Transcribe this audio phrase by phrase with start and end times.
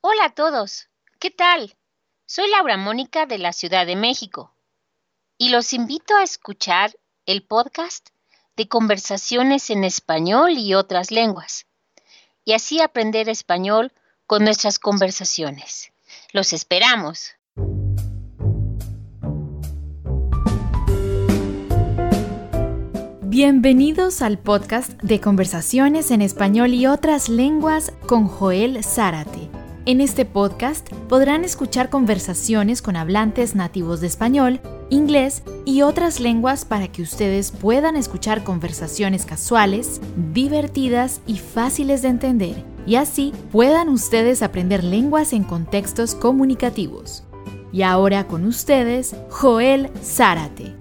[0.00, 1.74] Hola a todos, ¿qué tal?
[2.24, 4.54] Soy Laura Mónica de la Ciudad de México
[5.36, 8.10] y los invito a escuchar el podcast
[8.56, 11.66] de conversaciones en español y otras lenguas
[12.44, 13.92] y así aprender español
[14.28, 15.90] con nuestras conversaciones.
[16.32, 17.32] Los esperamos.
[23.24, 29.57] Bienvenidos al podcast de conversaciones en español y otras lenguas con Joel Zárate
[29.88, 34.60] en este podcast podrán escuchar conversaciones con hablantes nativos de español,
[34.90, 40.02] inglés y otras lenguas para que ustedes puedan escuchar conversaciones casuales,
[40.34, 47.24] divertidas y fáciles de entender, y así puedan ustedes aprender lenguas en contextos comunicativos.
[47.72, 50.77] Y ahora con ustedes, Joel Zárate.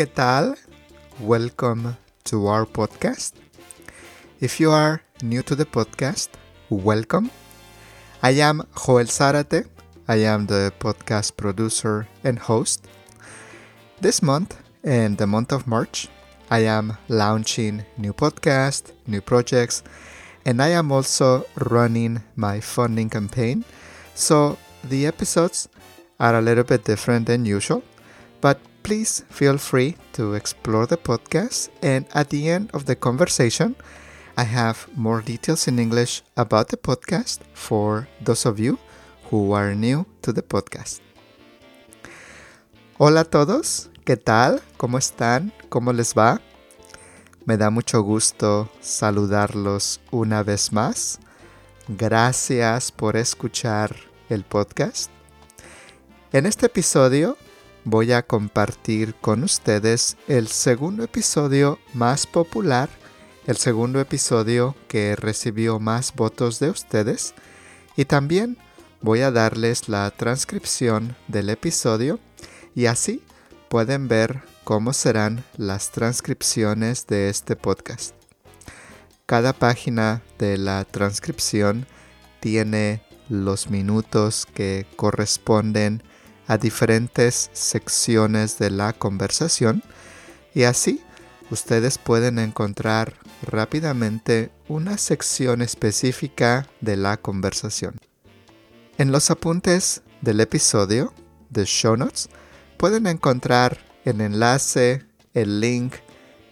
[0.00, 0.56] ¿Qué tal?
[1.20, 3.34] Welcome to our podcast.
[4.40, 6.30] If you are new to the podcast,
[6.70, 7.30] welcome.
[8.22, 9.66] I am Joel Zárate.
[10.08, 12.88] I am the podcast producer and host.
[14.00, 16.08] This month, in the month of March,
[16.50, 19.82] I am launching new podcast, new projects,
[20.46, 23.66] and I am also running my funding campaign.
[24.14, 25.68] So the episodes
[26.18, 27.82] are a little bit different than usual,
[28.40, 31.70] but please feel free to explore the podcast.
[31.82, 33.76] And at the end of the conversation,
[34.36, 38.78] I have more details in English about the podcast for those of you
[39.30, 41.00] who are new to the podcast.
[42.98, 44.60] Hola a todos, ¿qué tal?
[44.76, 45.52] ¿Cómo están?
[45.68, 46.40] ¿Cómo les va?
[47.46, 51.18] Me da mucho gusto saludarlos una vez más.
[51.88, 53.96] Gracias por escuchar
[54.28, 55.10] el podcast.
[56.32, 57.36] En este episodio
[57.84, 62.88] voy a compartir con ustedes el segundo episodio más popular,
[63.46, 67.34] el segundo episodio que recibió más votos de ustedes
[67.96, 68.58] y también
[69.00, 72.20] voy a darles la transcripción del episodio
[72.74, 73.22] y así
[73.68, 78.14] pueden ver cómo serán las transcripciones de este podcast.
[79.26, 81.86] Cada página de la transcripción
[82.40, 86.02] tiene los minutos que corresponden
[86.50, 89.84] a diferentes secciones de la conversación
[90.52, 91.00] y así
[91.48, 98.00] ustedes pueden encontrar rápidamente una sección específica de la conversación.
[98.98, 101.14] En los apuntes del episodio,
[101.50, 102.28] de show notes,
[102.78, 105.94] pueden encontrar el enlace, el link,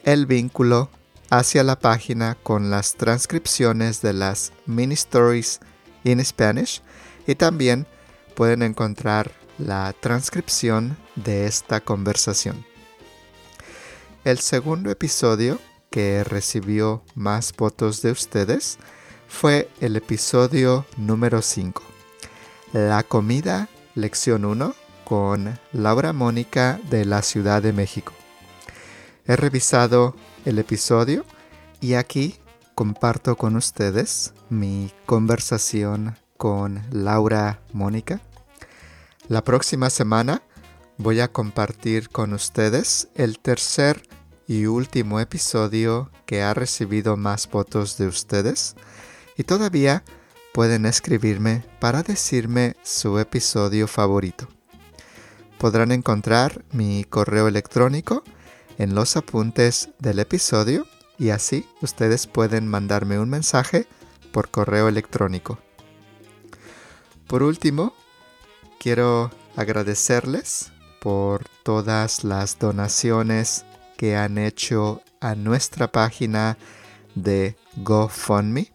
[0.05, 0.91] el vínculo
[1.29, 5.59] hacia la página con las transcripciones de las mini stories
[6.05, 6.83] in Spanish
[7.27, 7.89] y también
[8.37, 12.65] pueden encontrar la transcripción de esta conversación.
[14.25, 15.59] El segundo episodio
[15.91, 18.79] que recibió más votos de ustedes
[19.27, 21.83] fue el episodio número 5,
[22.73, 24.75] La comida, lección 1,
[25.05, 28.13] con Laura Mónica de la Ciudad de México.
[29.27, 30.15] He revisado
[30.45, 31.25] el episodio
[31.81, 32.37] y aquí
[32.75, 38.21] comparto con ustedes mi conversación con Laura Mónica
[39.29, 40.43] la próxima semana
[40.97, 44.03] voy a compartir con ustedes el tercer
[44.47, 48.75] y último episodio que ha recibido más votos de ustedes
[49.37, 50.03] y todavía
[50.55, 54.49] pueden escribirme para decirme su episodio favorito.
[55.59, 58.25] Podrán encontrar mi correo electrónico
[58.79, 60.87] en los apuntes del episodio
[61.19, 63.87] y así ustedes pueden mandarme un mensaje
[64.33, 65.59] por correo electrónico.
[67.27, 67.93] Por último,
[68.79, 73.65] quiero agradecerles por todas las donaciones
[73.97, 76.57] que han hecho a nuestra página
[77.15, 78.73] de GoFundMe.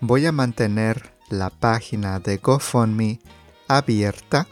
[0.00, 3.20] Voy a mantener la página de GoFundMe
[3.68, 4.46] abierta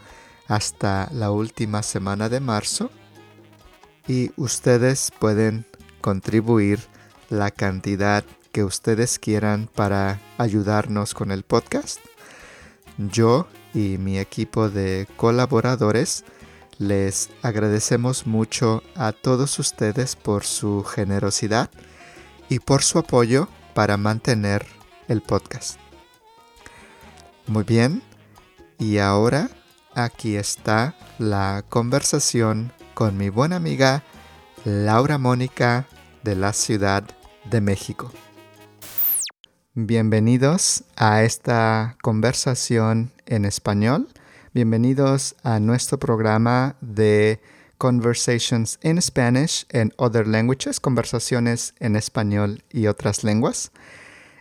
[0.48, 2.90] hasta la última semana de marzo
[4.08, 5.66] y ustedes pueden
[6.00, 6.80] contribuir
[7.28, 12.00] la cantidad que ustedes quieran para ayudarnos con el podcast.
[12.98, 16.24] Yo y mi equipo de colaboradores
[16.78, 21.70] les agradecemos mucho a todos ustedes por su generosidad
[22.48, 24.66] y por su apoyo para mantener
[25.08, 25.78] el podcast.
[27.46, 28.02] Muy bien,
[28.78, 29.50] y ahora
[29.94, 34.02] aquí está la conversación con mi buena amiga
[34.64, 35.86] Laura Mónica
[36.22, 37.04] de la Ciudad
[37.44, 38.12] de México.
[39.76, 44.08] Bienvenidos a esta conversación en español.
[44.52, 47.40] Bienvenidos a nuestro programa de
[47.78, 53.70] Conversations in Spanish and Other Languages, conversaciones en español y otras lenguas.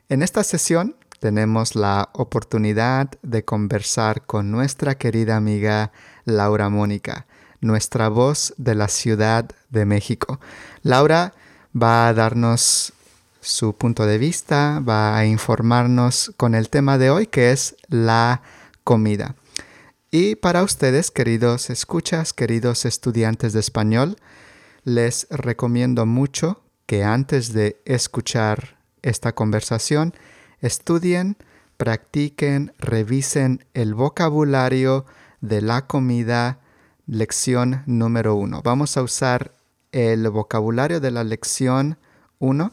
[0.10, 5.92] En esta sesión tenemos la oportunidad de conversar con nuestra querida amiga
[6.26, 7.28] Laura Mónica,
[7.62, 10.40] nuestra voz de la Ciudad de México.
[10.82, 11.36] Laura
[11.80, 12.94] va a darnos
[13.50, 18.42] su punto de vista, va a informarnos con el tema de hoy que es la
[18.84, 19.36] comida.
[20.12, 24.18] Y para ustedes, queridos escuchas, queridos estudiantes de español,
[24.84, 30.14] les recomiendo mucho que antes de escuchar esta conversación,
[30.62, 31.36] estudien,
[31.78, 35.06] practiquen, revisen el vocabulario
[35.42, 36.60] de la comida,
[37.08, 38.62] lección número uno.
[38.64, 39.54] Vamos a usar
[39.92, 41.98] el vocabulario de la lección
[42.40, 42.72] 1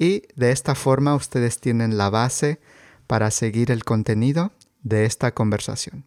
[0.00, 2.58] y de esta forma ustedes tienen la base
[3.06, 4.50] para seguir el contenido
[4.82, 6.06] de esta conversación.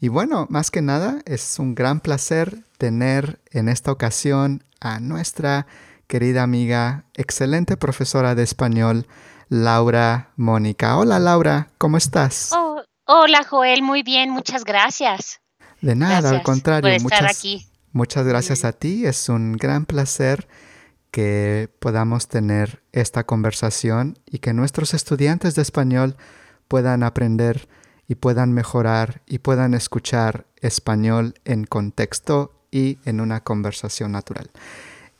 [0.00, 5.66] Y bueno, más que nada, es un gran placer tener en esta ocasión a nuestra
[6.06, 9.08] querida amiga, excelente profesora de español,
[9.48, 10.96] Laura Mónica.
[10.96, 12.50] Hola Laura, ¿cómo estás?
[12.52, 15.40] Oh, hola Joel, muy bien, muchas gracias.
[15.80, 17.66] De nada, al contrario, por estar muchas, aquí.
[17.90, 19.06] muchas gracias a ti.
[19.06, 20.46] Es un gran placer
[21.18, 26.16] que podamos tener esta conversación y que nuestros estudiantes de español
[26.68, 27.68] puedan aprender
[28.06, 34.48] y puedan mejorar y puedan escuchar español en contexto y en una conversación natural.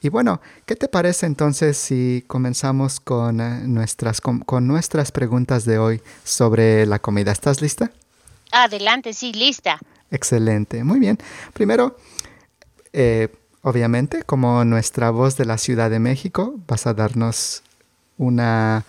[0.01, 5.65] Y bueno, ¿qué te parece entonces si comenzamos con, eh, nuestras, con, con nuestras preguntas
[5.65, 7.33] de hoy sobre la comida?
[7.33, 7.91] ¿Estás lista?
[8.53, 9.81] Adelante, sí, lista.
[10.13, 11.19] Excelente, muy bien.
[11.55, 11.97] Primero,
[12.93, 13.31] eh,
[13.63, 17.63] obviamente, como nuestra voz de la Ciudad de México, vas a darnos
[18.17, 18.85] una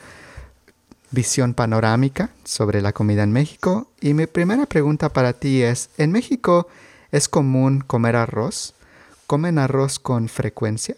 [1.12, 3.92] visión panorámica sobre la comida en México.
[4.01, 6.68] Y mi primera pregunta para ti es, ¿en México
[7.12, 8.74] es común comer arroz?
[9.27, 10.95] ¿Comen arroz con frecuencia?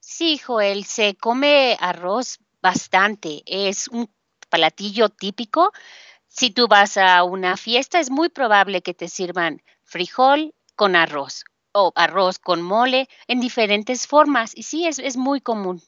[0.00, 3.42] Sí, Joel, se come arroz bastante.
[3.46, 4.10] Es un
[4.50, 5.72] platillo típico.
[6.28, 11.44] Si tú vas a una fiesta, es muy probable que te sirvan frijol con arroz
[11.74, 14.52] o arroz con mole en diferentes formas.
[14.56, 15.82] Y sí, es, es muy común,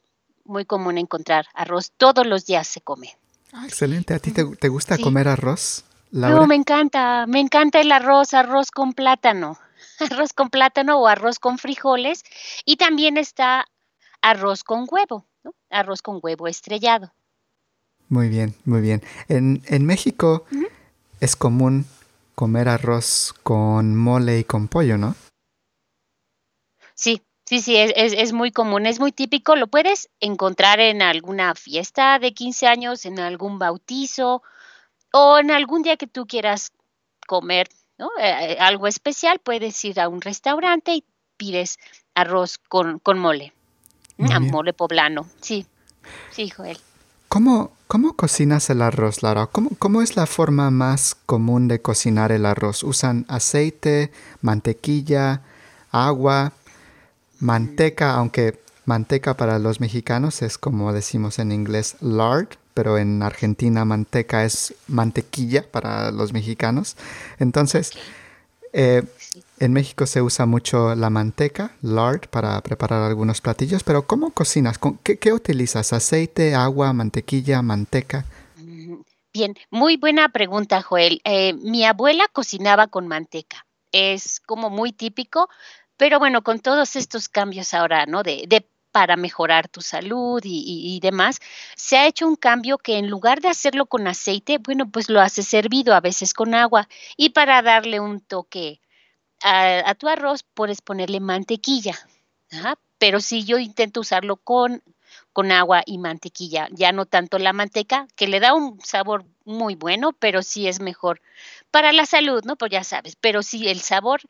[0.45, 1.93] muy común encontrar arroz.
[1.97, 3.17] Todos los días se come.
[3.53, 4.13] Ah, excelente.
[4.13, 5.03] ¿A ti te, te gusta Sí.
[5.03, 5.85] comer arroz?
[6.11, 6.41] Laura?
[6.41, 9.59] No, me encanta, me encanta el arroz, arroz con plátano,
[10.11, 12.25] arroz con plátano o arroz con frijoles.
[12.65, 13.67] Y también está
[14.23, 15.55] arroz con huevo, ¿no?
[15.71, 17.13] Arroz con huevo estrellado.
[18.09, 19.03] Muy bien, muy bien.
[19.29, 20.45] En, en México
[21.21, 21.87] es común
[22.35, 25.15] comer arroz con mole y con pollo, ¿no?
[26.97, 29.55] Sí, sí, sí, es, es, es muy común, es muy típico.
[29.55, 34.43] Lo puedes encontrar en alguna fiesta de 15 años, en algún bautizo
[35.13, 36.73] o en algún día que tú quieras
[37.29, 38.09] comer ¿no?
[38.21, 39.39] Eh, eh, algo especial.
[39.39, 41.05] Puedes ir a un restaurante y
[41.37, 41.79] pides
[42.15, 43.53] arroz con, con mole,
[44.17, 44.51] bien.
[44.51, 45.27] mole poblano.
[45.41, 45.67] Sí,
[46.31, 46.79] sí, Joel.
[47.29, 49.47] ¿Cómo, cómo cocinas el arroz, Lara?
[49.47, 52.83] ¿Cómo, ¿Cómo es la forma más común de cocinar el arroz?
[52.85, 55.43] ¿Usan aceite, mantequilla,
[55.91, 56.53] agua,
[57.41, 58.15] manteca?
[58.15, 64.45] Aunque manteca para los mexicanos es como decimos en inglés lard, pero en Argentina manteca
[64.45, 66.97] es mantequilla para los mexicanos.
[67.39, 67.93] Entonces,
[68.73, 69.03] eh,
[69.59, 74.79] en México se usa mucho la manteca, lard, para preparar algunos platillos, pero ¿cómo cocinas?
[74.79, 75.93] ¿Con qué, qué utilizas?
[75.95, 78.27] ¿Aceite, agua, mantequilla, manteca?
[79.33, 81.21] Bien, muy buena pregunta, Joel.
[81.25, 83.67] Eh, mi abuela cocinaba con manteca.
[83.93, 85.49] Es como muy típico,
[85.97, 88.23] pero bueno, con todos estos cambios ahora, ¿no?
[88.23, 91.39] De, de para mejorar tu salud y, demás,
[91.75, 95.21] se ha hecho un cambio que en lugar de hacerlo con aceite, bueno, pues lo
[95.21, 98.81] haces servido a veces con agua y para darle un toque
[99.43, 101.95] a, tu arroz puedes ponerle mantequilla.
[102.97, 104.83] Pero sí, yo intento usarlo con,
[105.35, 109.75] con agua y mantequilla, ya no tanto la manteca, que le da un sabor muy
[109.75, 111.21] bueno, pero sí es mejor
[111.71, 112.57] para la salud, ¿no?
[112.57, 114.23] Pues ya sabes, pero sí el sabor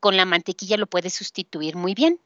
[0.00, 2.20] con la mantequilla lo puedes sustituir muy bien.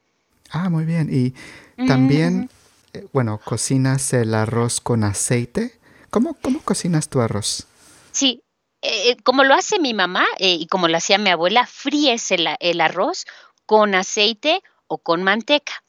[0.49, 1.09] Ah, muy bien.
[1.11, 1.33] Y
[1.77, 2.49] Ujú, también,
[2.93, 5.79] eh, bueno, cocinas el arroz con aceite.
[6.09, 7.67] ¿Cómo, cómo cocinas tu arroz?
[8.11, 8.43] Sí,
[8.81, 12.81] eh, como lo hace mi mamá eh, y como lo hacía mi abuela, fríes el
[12.81, 13.25] arroz
[13.65, 15.83] con aceite o con manteca.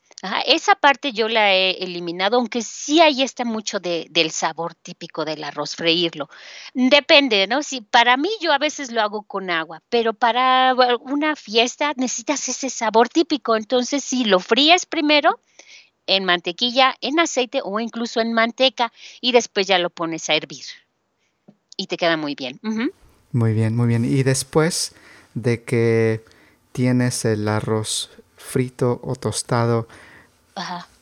[0.47, 5.25] Esa parte yo la he eliminado, aunque sí ahí está mucho de, del sabor típico
[5.25, 6.29] del arroz, freírlo.
[6.75, 7.63] Depende, ¿no?
[7.63, 12.49] Si para mí yo a veces lo hago con agua, pero para una fiesta necesitas
[12.49, 13.57] ese sabor típico.
[13.57, 15.41] Entonces, si lo fríes primero
[16.07, 20.65] en mantequilla, en aceite o incluso en manteca y después ya lo pones a hervir.
[21.77, 22.61] Y te queda muy bien.
[23.33, 24.05] Muy bien, muy bien.
[24.05, 24.95] Y después
[25.35, 26.25] de que
[26.71, 29.89] tienes el arroz frito o tostado,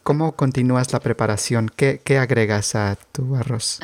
[0.03, 1.69] ¿cómo continúas la preparación?
[1.69, 3.81] ¿Qué, agregas a tu arroz?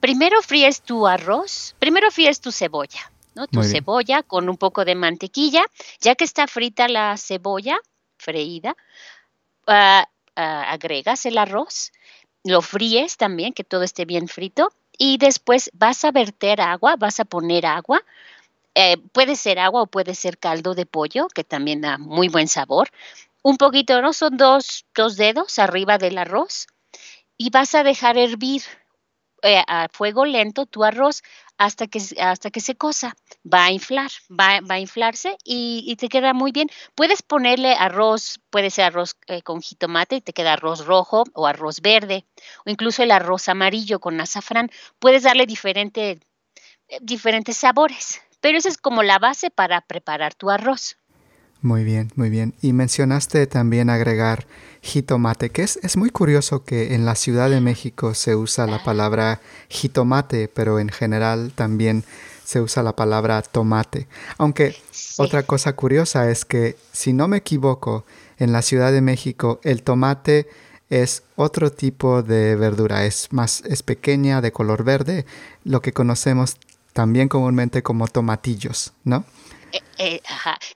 [0.00, 3.46] Primero fríes tu arroz, primero fríes tu cebolla, ¿no?
[3.46, 5.64] Tu cebolla con un poco de mantequilla,
[6.00, 7.78] ya que está frita la cebolla
[8.18, 8.76] freída,
[9.66, 11.92] ah, ah, agregas el arroz,
[12.44, 17.20] lo fríes también, que todo esté bien frito, y después vas a verter agua, vas
[17.20, 18.02] a poner agua,
[18.74, 22.46] eh, puede ser agua o puede ser caldo de pollo, que también da muy buen
[22.46, 22.90] sabor.
[23.46, 24.12] Un poquito, ¿no?
[24.12, 26.66] Son dos, dos dedos arriba del arroz
[27.38, 28.62] y vas a dejar hervir
[29.42, 31.22] eh, a fuego lento tu arroz
[31.56, 33.14] hasta que, hasta que se cosa.
[33.44, 36.68] Va a inflar, va, a inflarse y, te queda muy bien.
[36.96, 41.46] Puedes ponerle arroz, puede ser arroz eh, con jitomate y te queda arroz rojo o
[41.46, 42.26] arroz verde
[42.64, 44.72] o incluso el arroz amarillo con azafrán.
[44.98, 46.18] Puedes darle diferente,
[47.00, 48.20] diferentes sabores.
[48.40, 50.96] Pero esa es como la base para preparar tu arroz.
[51.62, 52.54] Muy bien, muy bien.
[52.62, 54.46] Y mencionaste también agregar
[54.82, 58.84] jitomate, que es, es muy curioso que en la Ciudad de México se usa la
[58.84, 62.04] palabra jitomate, pero en general también
[62.44, 64.06] se usa la palabra tomate.
[64.38, 64.76] Aunque
[65.18, 68.04] otra cosa curiosa es que, si no me equivoco,
[68.38, 70.46] en la Ciudad de México el tomate
[70.88, 75.26] es otro tipo de verdura, es más es pequeña, de color verde,
[75.64, 76.56] lo que conocemos
[76.92, 79.24] también comúnmente como tomatillos, ¿no?
[79.72, 80.20] Eh, eh.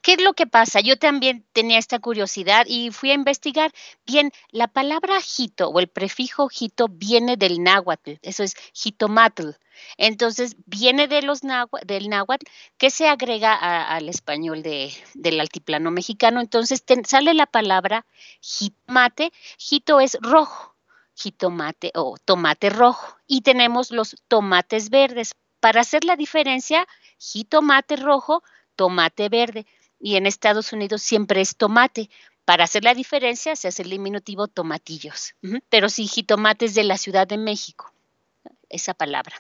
[0.02, 0.80] ¿Qué es lo que pasa?
[0.80, 3.72] Yo también tenía esta curiosidad y fui a investigar.
[4.06, 9.50] Bien, la palabra jito o el prefijo jito viene del náhuatl, eso es jitomatl.
[9.96, 16.40] Entonces, viene de los del náhuatl que se agrega al español del altiplano mexicano.
[16.40, 18.04] Entonces, sale la palabra
[18.40, 19.32] jitomate.
[19.58, 20.74] Jito es rojo,
[21.14, 23.16] jitomate o tomate rojo.
[23.26, 25.34] Y tenemos los tomates verdes.
[25.60, 26.86] Para hacer la diferencia,
[27.18, 28.42] jitomate rojo,
[28.80, 29.66] tomate verde.
[30.00, 32.08] Y en Estados Unidos siempre es tomate.
[32.46, 35.34] Para hacer la diferencia se hace el diminutivo tomatillos.
[35.68, 37.92] Pero sí, jitomate es de la Ciudad de México,
[38.70, 39.36] esa palabra.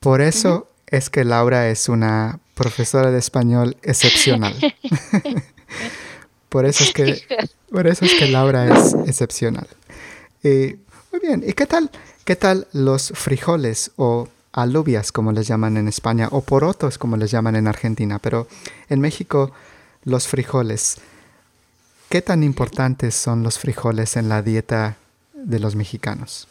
[0.00, 4.56] Por eso es que Laura es una profesora de español excepcional.
[6.48, 7.22] por, eso es que,
[7.70, 9.68] por eso es que Laura es excepcional.
[10.42, 10.78] Eh,
[11.12, 11.90] muy bien, ¿y qué tal,
[12.24, 14.28] qué tal los frijoles o
[14.62, 18.46] alubias, como les llaman en España, o porotos, como les llaman en Argentina, pero
[18.88, 19.52] en México
[20.04, 20.98] los frijoles.
[22.08, 24.96] ¿Qué tan importantes son los frijoles en la dieta
[25.34, 26.48] de los mexicanos?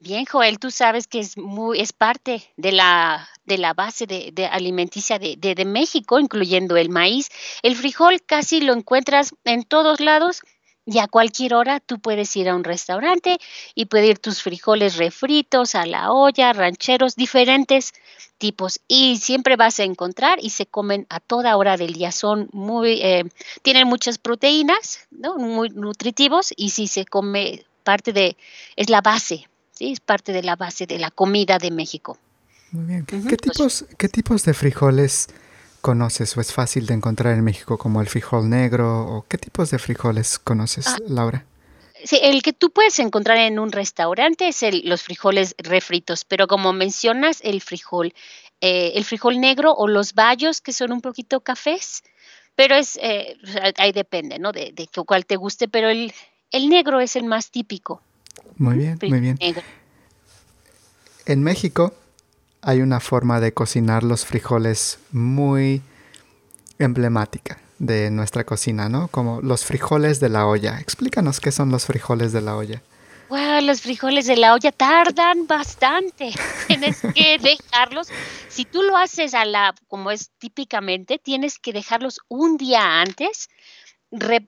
[0.00, 4.48] Bien, Joel, tú sabes que es muy, es parte de la, de la base de,
[4.50, 7.28] alimenticia de, de, México, incluyendo el maíz.
[7.62, 10.42] El frijol casi lo encuentras en todos lados
[10.84, 13.38] y a cualquier hora tú puedes ir a un restaurante
[13.74, 17.92] y pedir tus frijoles refritos a la olla, rancheros, diferentes
[18.38, 18.80] tipos.
[18.88, 22.10] Y siempre vas a encontrar y se comen a toda hora del día.
[22.10, 23.24] Son muy, eh,
[23.62, 25.36] tienen muchas proteínas, ¿no?
[25.36, 28.36] Muy nutritivos y si se come parte de,
[28.76, 29.92] es la base, ¿sí?
[29.92, 32.18] Es parte de la base de la comida de México.
[32.72, 33.06] Muy bien.
[33.06, 35.28] ¿Qué, tipos, ¿Qué tipos de frijoles
[35.82, 39.70] conoces o es fácil de encontrar en México, como el frijol negro o qué tipos
[39.70, 41.44] de frijoles conoces, ah, Laura?
[42.04, 46.46] Sí, el que tú puedes encontrar en un restaurante es el, los frijoles refritos, pero
[46.46, 48.14] como mencionas, el frijol,
[48.60, 52.02] eh, el frijol negro o los bayos que son un poquito cafés,
[52.54, 53.36] pero es, eh,
[53.76, 54.52] ahí depende, ¿no?
[54.52, 56.12] De, de, cuál te guste, pero el,
[56.52, 58.02] el negro es el más típico.
[58.56, 59.38] Muy bien, muy bien.
[61.26, 61.94] En México
[62.62, 65.82] hay una forma de cocinar los frijoles muy
[66.78, 69.08] emblemática de nuestra cocina, ¿no?
[69.08, 70.78] Como los frijoles de la olla.
[70.78, 72.80] Explícanos qué son los frijoles de la olla.
[73.28, 76.32] Wow, los frijoles de la olla tardan bastante.
[76.68, 78.08] tienes que dejarlos.
[78.48, 83.48] Si tú lo haces a la, como es típicamente, tienes que dejarlos un día antes,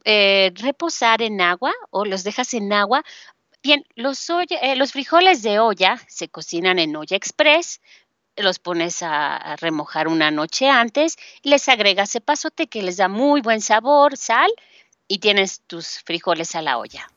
[0.05, 3.03] eh, reposar en agua o los dejas en agua.
[3.63, 7.81] Bien, los, eh, los frijoles de olla se cocinan en olla express
[8.37, 13.61] los pones a, remojar una noche antes, les agregas epazote que les da muy buen
[13.61, 14.51] sabor, sal
[15.09, 17.09] y tienes tus frijoles a la olla.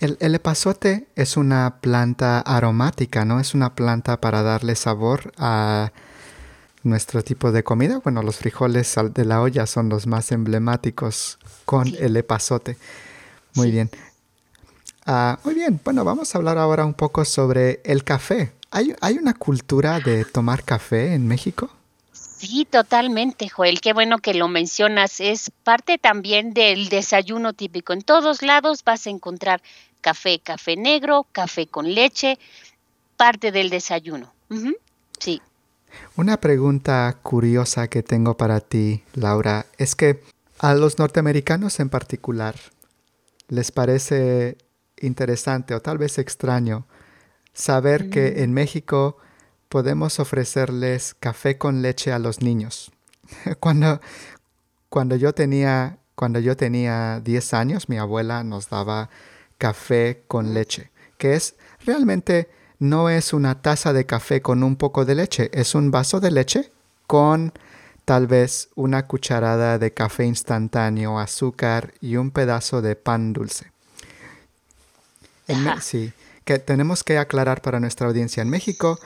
[0.00, 3.38] El, el, epazote es una planta aromática, ¿no?
[3.38, 5.92] Es una planta para darle sabor a
[6.82, 7.98] nuestro tipo de comida.
[7.98, 12.76] Bueno, los frijoles de la olla son los más emblemáticos con el epazote.
[13.54, 13.90] Muy bien.
[15.06, 18.52] Ah, muy bien, bueno, vamos a hablar ahora un poco sobre el café.
[18.70, 21.70] ¿Hay, ¿Hay una cultura de tomar café en México?
[22.12, 23.80] Sí, totalmente, Joel.
[23.80, 25.20] Qué bueno que lo mencionas.
[25.20, 27.92] Es parte también del desayuno típico.
[27.92, 29.60] En todos lados vas a encontrar
[30.00, 32.38] café, café negro, café con leche,
[33.16, 34.32] parte del desayuno.
[35.18, 35.42] Sí.
[36.16, 40.22] Una pregunta curiosa que tengo para ti, Laura, es que
[40.58, 42.54] a los norteamericanos en particular
[43.48, 44.56] les parece
[44.98, 46.86] interesante o tal vez extraño
[47.52, 48.42] saber que mm.
[48.42, 49.16] en México
[49.68, 52.92] podemos ofrecerles café con leche a los niños.
[53.60, 54.00] cuando,
[54.88, 59.10] cuando, yo tenía, cuando yo tenía 10 años, mi abuela nos daba
[59.58, 61.54] café con leche, que es
[61.84, 66.18] realmente no es una taza de café con un poco de leche, es un vaso
[66.18, 66.72] de leche
[67.06, 67.52] con
[68.04, 73.70] tal vez una cucharada de café instantáneo, azúcar y un pedazo de pan dulce.
[75.80, 76.12] sí,
[76.50, 78.42] que tenemos que aclarar para nuestra audiencia.
[78.42, 78.98] En México,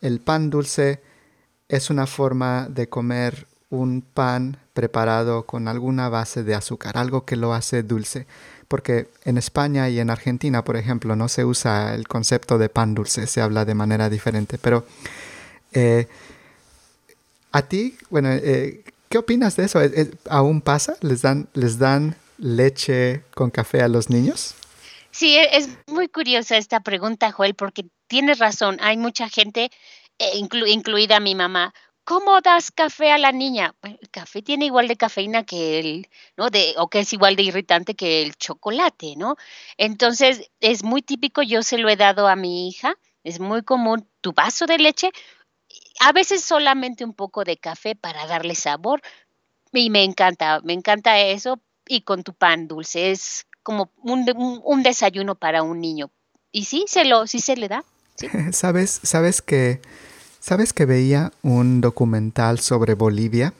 [0.00, 1.02] el pan dulce
[1.68, 7.36] es una forma de comer un pan preparado con alguna base de azúcar, algo que
[7.36, 8.26] lo hace dulce.
[8.66, 12.94] Porque en España y en Argentina, por ejemplo, no se usa el concepto de pan
[12.94, 14.56] dulce, se habla de manera diferente.
[14.56, 14.86] Pero
[15.74, 16.08] eh,
[17.52, 19.80] a ti, bueno, eh, ¿qué opinas de eso?
[20.30, 20.96] ¿Aún pasa?
[21.02, 24.54] ¿Les dan, ¿Les dan leche con café a los niños?
[25.18, 28.76] Sí, e, es muy curiosa esta pregunta, Joel, porque tienes razón.
[28.80, 29.70] Hay mucha gente,
[30.18, 30.32] eh,
[30.66, 31.72] incluida mi mamá.
[32.04, 33.74] ¿Cómo das café a la niña?
[33.82, 36.50] el café tiene igual de cafeína que el, ¿no?
[36.50, 39.36] De, o que es igual de irritante que el chocolate, ¿no?
[39.78, 42.94] Entonces, es muy típico, yo se lo he dado a mi hija,
[43.24, 45.10] es muy común tu vaso de leche
[46.00, 49.02] a veces solamente un poco de café para darle sabor.
[49.72, 51.60] Y me encanta, me encanta eso.
[51.88, 56.12] Y con tu pan dulce, es como un, desayuno para un niño.
[56.52, 57.82] Y sí, se lo, sí se le da.
[58.52, 59.80] ¿Sabes, sabes que,
[60.38, 63.54] sabes que veía un documental sobre Bolivia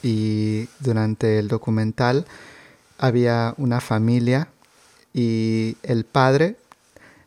[0.00, 2.24] y durante el documental
[2.98, 4.46] había una familia
[5.12, 6.54] y el padre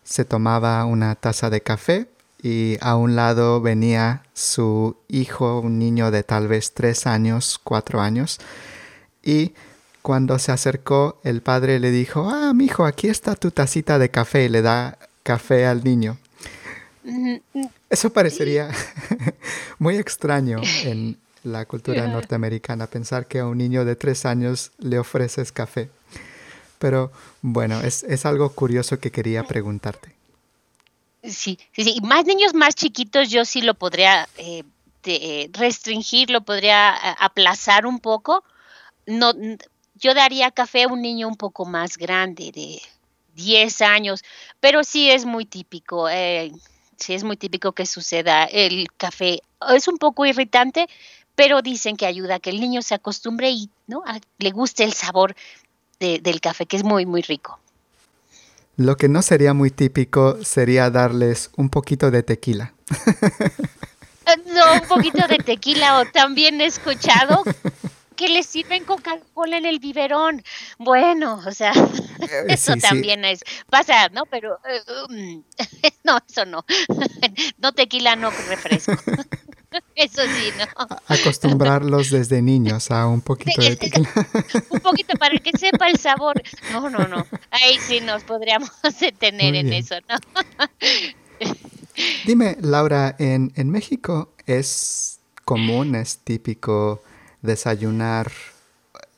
[0.06, 2.08] se tomaba una taza de café
[2.42, 8.00] y a un lado venía su hijo, un niño de tal vez tres años, cuatro
[8.00, 8.40] años,
[9.22, 9.54] y
[10.02, 14.10] cuando se acercó el padre le dijo, ah, mi hijo, aquí está tu tacita de
[14.10, 16.18] café y le da café al niño.
[17.90, 18.70] Eso parecería
[19.80, 25.00] muy extraño en la cultura norteamericana, pensar que a un niño de tres años le
[25.00, 25.90] ofreces café.
[26.78, 27.12] Pero
[27.42, 30.14] bueno, es, es algo curioso que quería preguntarte.
[31.24, 32.02] Sí, sí, sí.
[32.02, 34.64] Más niños más chiquitos yo sí lo podría eh,
[35.54, 38.44] restringir, lo podría eh, aplazar un poco.
[39.06, 39.34] No,
[40.02, 42.82] yo daría café a un niño un poco más grande, de
[43.36, 44.24] 10 años,
[44.60, 46.52] pero sí es muy típico, eh,
[46.98, 48.46] sí es muy típico que suceda.
[48.46, 49.42] El café
[49.74, 50.88] es un poco irritante,
[51.36, 54.04] pero dicen que ayuda a que el niño se acostumbre y ¿no?
[54.40, 55.36] le guste el sabor
[56.00, 57.60] del café, que es muy, muy rico.
[58.76, 62.74] Lo que no sería muy típico sería darles un poquito de tequila.
[64.46, 67.44] No, un poquito de tequila o también he escuchado
[68.22, 70.44] que les sirven Coca-Cola en el biberón.
[70.78, 74.28] Bueno, o sea, eh, eso también es, pasa, ¿no?
[74.28, 74.60] Pero
[75.10, 75.44] um,
[76.04, 76.64] no, eso no.
[77.58, 78.94] No tequila, no refresco.
[79.96, 80.98] Eso sí, ¿no?
[81.08, 84.10] Acostumbrarlos desde niños a un poquito de tequila.
[84.70, 86.42] un poquito para que sepa el sabor.
[86.72, 87.26] No, no, no.
[87.52, 90.18] Ahí sí nos podríamos detener en eso, ¿no?
[92.26, 97.02] Dime, Laura, ¿en, ¿en México es común, es típico
[97.42, 98.32] desayunar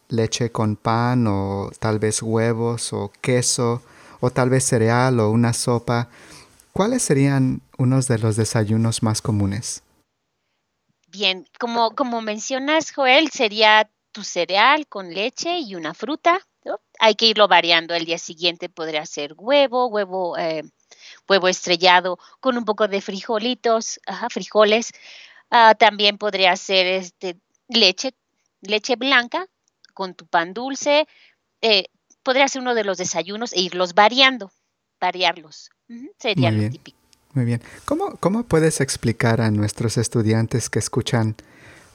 [0.10, 3.82] leche con pan o tal vez huevos o queso
[4.20, 6.10] o tal vez cereal o una sopa?
[6.72, 9.84] ¿Cuáles serían unos de los desayunos más comunes?
[11.08, 16.40] Bien, como, como mencionas, Joel, sería tu cereal con leche y una fruta.
[17.00, 17.94] Hay que irlo variando.
[17.94, 20.64] El día siguiente podría ser huevo, huevo, eh,
[21.30, 24.00] huevo estrellado con un poco de frijolitos,
[24.32, 24.92] frijoles.
[25.52, 28.14] Ah, también podría ser este, leche,
[28.62, 29.48] leche blanca
[29.94, 31.08] con tu pan dulce.
[31.62, 31.86] Eh,
[32.24, 34.52] podría ser uno de los desayunos e irlos variando,
[35.00, 35.70] variarlos.
[36.18, 36.98] Sería lo típico.
[37.34, 37.62] Muy bien.
[37.86, 41.36] ¿Cómo, ¿Cómo puedes explicar a nuestros estudiantes que escuchan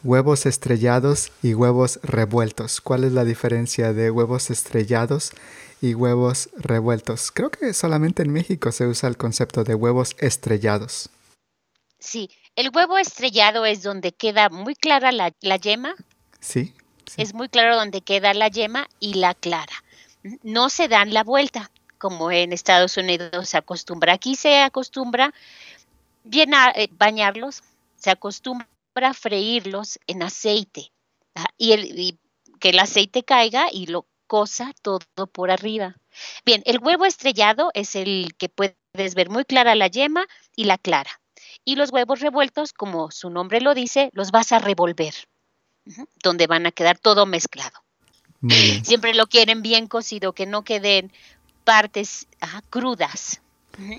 [0.03, 2.81] huevos estrellados y huevos revueltos?
[2.81, 5.33] ¿Cuál es la diferencia de huevos estrellados
[5.81, 7.31] y huevos revueltos?
[7.31, 11.11] Creo que solamente en México se usa el concepto de huevos estrellados.
[11.99, 15.95] Sí, el huevo estrellado es donde queda muy clara la, yema.
[16.41, 16.75] Sí,
[17.07, 17.23] sí.
[17.23, 19.85] Es muy claro donde queda la yema y la clara.
[20.43, 24.15] No se dan la vuelta como en Estados Unidos se acostumbra.
[24.15, 25.35] Aquí se acostumbra
[26.25, 27.63] bien a eh, bañarlos,
[27.97, 30.93] se acostumbra a freírlos en aceite
[31.57, 32.19] y, el,
[32.59, 35.97] que el aceite caiga y lo cosa todo por arriba.
[36.45, 40.79] Bien, el huevo estrellado es el que puedes ver muy clara la yema y la
[40.79, 41.21] clara.
[41.69, 45.13] Y los huevos revueltos, como su nombre lo dice, los vas a revolver,
[46.23, 47.85] donde van a quedar todo mezclado.
[48.83, 51.13] Siempre lo quieren bien cocido, que no queden
[51.65, 52.27] partes
[52.71, 53.43] crudas.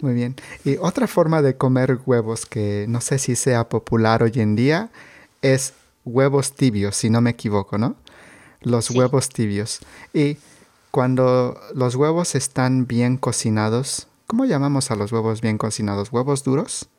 [0.02, 0.36] Muy bien.
[0.66, 4.90] Y otra forma de comer huevos que no sé si sea popular hoy en día
[5.44, 5.74] es
[6.06, 7.96] huevos tibios, si no me equivoco, ¿no?
[8.62, 9.78] Los huevos tibios.
[10.12, 10.38] Y
[10.90, 16.12] cuando los huevos están bien cocinados, ¿cómo llamamos a los huevos bien cocinados?
[16.12, 16.90] ¿Huevos duros?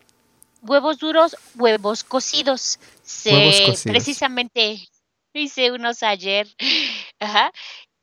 [0.62, 2.78] Huevos duros, huevos cocidos.
[3.24, 3.82] huevos cocidos.
[3.84, 4.88] Precisamente
[5.32, 6.48] hice unos ayer.
[7.20, 7.52] Ajá.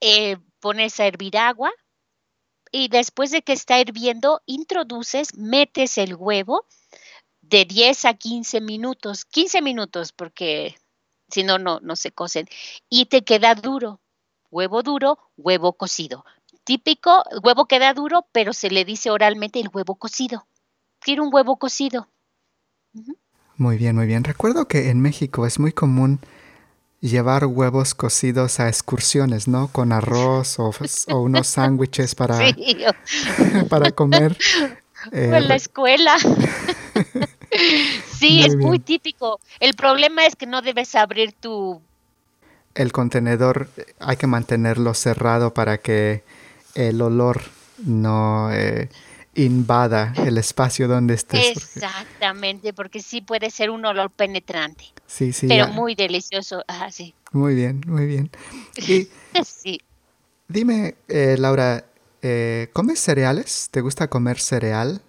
[0.01, 1.71] Eh, pones a hervir agua,
[2.71, 6.65] y después de que está hirviendo, introduces, metes el huevo
[7.41, 10.75] de 10 a 15 minutos, 15 minutos porque
[11.29, 12.47] si no, no, no se cocen,
[12.89, 14.01] y te queda duro,
[14.49, 16.25] huevo duro, huevo cocido.
[16.63, 20.47] Típico, huevo queda duro, pero se le dice oralmente el huevo cocido.
[20.99, 22.09] Quiero un huevo cocido.
[23.57, 24.23] Muy bien, muy bien.
[24.23, 26.19] Recuerdo que en México es muy común
[27.01, 29.67] llevar huevos cocidos a excursiones, ¿no?
[29.67, 30.71] Con arroz o,
[31.15, 32.39] unos sándwiches para,
[33.69, 34.37] para comer.
[35.11, 36.17] en la eh, escuela.
[38.19, 39.39] sí, es muy típico.
[39.59, 41.81] El problema es que no debes abrir tu...
[42.75, 46.23] El contenedor hay que mantenerlo cerrado para que
[46.75, 47.41] el olor
[47.83, 48.51] no...
[48.51, 48.89] Eh,
[49.37, 51.57] invada el espacio donde estés.
[51.57, 54.85] Exactamente, porque, sí puede ser un olor penetrante.
[55.05, 55.47] Sí, sí.
[55.47, 56.63] Pero muy delicioso.
[56.67, 57.13] Ah, sí.
[57.31, 58.29] Muy bien, muy bien.
[58.75, 59.07] Y
[59.45, 59.79] sí.
[60.47, 61.85] Dime, eh, Laura,
[62.21, 63.69] eh, ¿comes cereales?
[63.71, 65.01] ¿Te gusta comer cereal?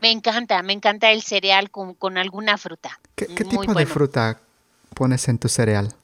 [0.00, 2.98] Me encanta, me encanta el cereal con, con alguna fruta.
[3.14, 4.40] ¿Qué, tipo de fruta
[4.94, 5.94] pones en tu cereal?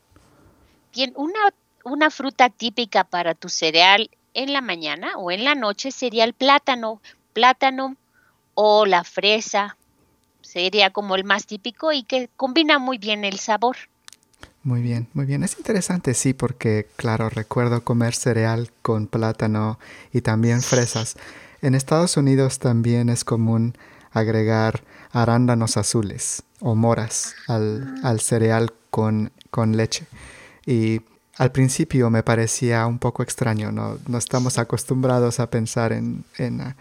[0.94, 1.52] Bien, una,
[1.84, 6.32] una fruta típica para tu cereal en la mañana o en la noche sería el
[6.32, 7.00] plátano,
[7.32, 7.96] plátano
[8.54, 9.76] o la fresa.
[10.40, 13.76] Sería como el más típico y que combina muy bien el sabor.
[14.62, 15.42] Muy bien, muy bien.
[15.44, 19.78] Es interesante, sí, porque, claro, recuerdo comer cereal con plátano
[20.12, 21.16] y también fresas.
[21.62, 23.74] En Estados Unidos también es común
[24.12, 28.08] agregar arándanos azules o moras al, ah.
[28.08, 30.06] al cereal con, con, leche.
[30.66, 31.02] Y
[31.36, 36.74] al principio me parecía un poco extraño, no, no estamos acostumbrados a pensar en, en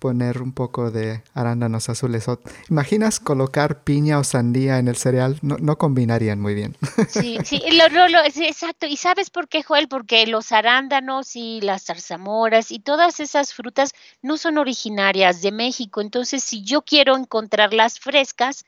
[0.00, 2.26] poner un poco de arándanos azules.
[2.68, 5.38] ¿Imaginas colocar piña o sandía en el cereal?
[5.42, 6.76] No, combinarían muy bien.
[7.08, 8.86] Sí, sí, lo, exacto.
[8.86, 9.88] ¿Y sabes por qué, Joel?
[9.88, 16.00] Porque los arándanos y las zarzamoras y todas esas frutas no son originarias de México.
[16.00, 18.64] Entonces, si yo quiero encontrarlas frescas,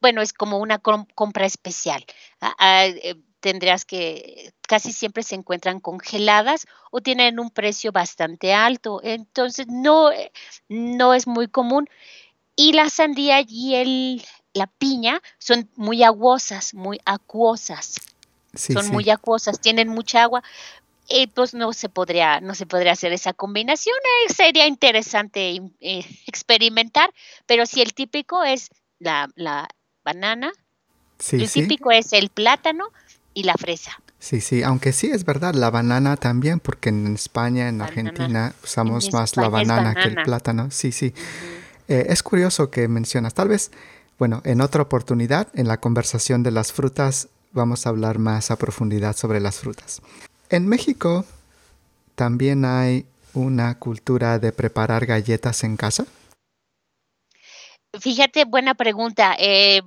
[0.00, 2.04] bueno, es como una compra especial.
[2.40, 8.54] Ah, ah, eh, tendrías que, casi siempre se encuentran congeladas o tienen un precio bastante
[8.54, 9.02] alto.
[9.04, 10.08] Entonces, no,
[10.70, 11.90] no es muy común.
[12.56, 18.00] Y la sandía y el, la piña son muy aguosas, muy acuosas.
[18.54, 20.42] son muy acuosas, tienen mucha agua.
[21.06, 23.96] Y pues no se podría, no se podría hacer esa combinación.
[24.26, 27.12] Eh, sería interesante eh, experimentar,
[27.44, 29.68] pero si el típico es la, la
[30.02, 30.50] banana,
[31.32, 32.88] el típico es el plátano
[33.34, 34.01] y la fresa.
[34.22, 39.12] Sí, sí, aunque sí es verdad, la banana también, porque en España, en Argentina, usamos
[39.12, 40.70] más la banana, que el plátano.
[40.70, 41.12] Sí, sí.
[41.88, 43.72] Eh, es curioso que mencionas, tal vez,
[44.20, 48.56] bueno, en otra oportunidad, en la conversación de las frutas, vamos a hablar más a
[48.56, 50.00] profundidad sobre las frutas.
[50.50, 51.24] En México
[52.14, 56.06] también hay una cultura de preparar galletas en casa.
[57.98, 59.34] Fíjate, buena pregunta.
[59.36, 59.82] Eh,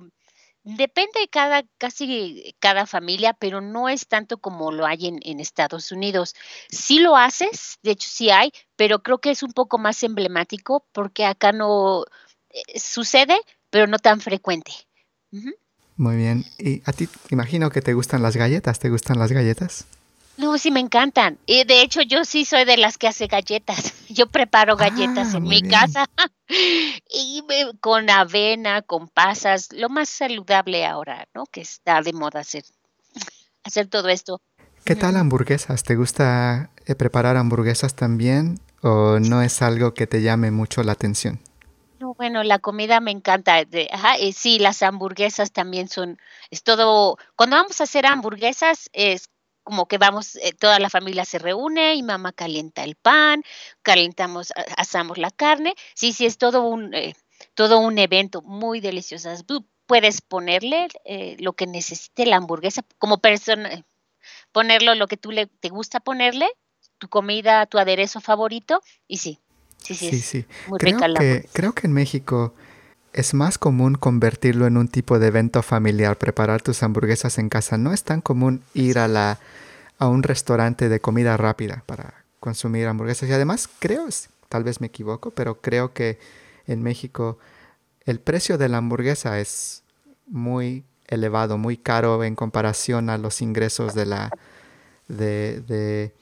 [0.66, 5.92] Depende de cada, casi cada familia, pero no es tanto como lo hay en, Estados
[5.92, 6.34] Unidos.
[6.68, 10.84] Sí lo haces, de hecho sí hay, pero creo que es un poco más emblemático
[10.90, 12.02] porque acá no
[12.50, 13.38] eh, sucede,
[13.70, 14.72] pero no tan frecuente.
[15.96, 16.44] Muy bien.
[16.58, 18.80] ¿Y a ti, imagino que te gustan las galletas?
[18.80, 19.86] ¿Te gustan las galletas?
[20.36, 21.38] No, sí me encantan.
[21.46, 23.94] Y de hecho yo sí soy de las que hace galletas.
[24.08, 26.06] Yo preparo galletas ah, en mi casa
[27.10, 27.42] y
[27.80, 31.46] con avena, con pasas, lo más saludable ahora, ¿no?
[31.46, 32.64] Que está de moda hacer
[33.64, 34.40] hacer todo esto.
[34.84, 35.82] ¿Qué tal hamburguesas?
[35.82, 40.92] ¿Te gusta eh, preparar hamburguesas también o no es algo que te llame mucho la
[40.92, 41.40] atención?
[41.98, 43.56] No, bueno, la comida me encanta.
[43.92, 46.18] ajá, y sí, las hamburguesas también son,
[46.50, 49.30] es todo, cuando vamos a hacer hamburguesas es
[49.66, 53.42] como que vamos, eh, toda la familia se reúne y mamá calienta el pan,
[53.82, 55.74] calentamos, asamos la carne.
[55.92, 57.16] Sí, sí, es todo un, eh,
[57.54, 59.28] todo un evento muy delicioso.
[59.86, 63.84] puedes ponerle eh, lo que necesite la hamburguesa como persona,
[64.52, 66.48] ponerlo lo que tú le, te gusta ponerle,
[66.98, 69.40] tu comida, tu aderezo favorito y sí,
[69.78, 70.46] sí, sí, sí, sí.
[70.68, 72.54] Muy creo que, creo que en México
[73.16, 77.78] es más común convertirlo en un tipo de evento familiar, preparar tus hamburguesas en casa.
[77.78, 79.38] No es tan común ir a, la,
[79.98, 83.30] a un restaurante de comida rápida para consumir hamburguesas.
[83.30, 84.06] Y además creo,
[84.50, 86.18] tal vez me equivoco, pero creo que
[86.66, 87.38] en México
[88.04, 89.82] el precio de la hamburguesa es
[90.26, 94.30] muy elevado, muy caro en comparación a los ingresos de la,
[95.08, 96.12] de, de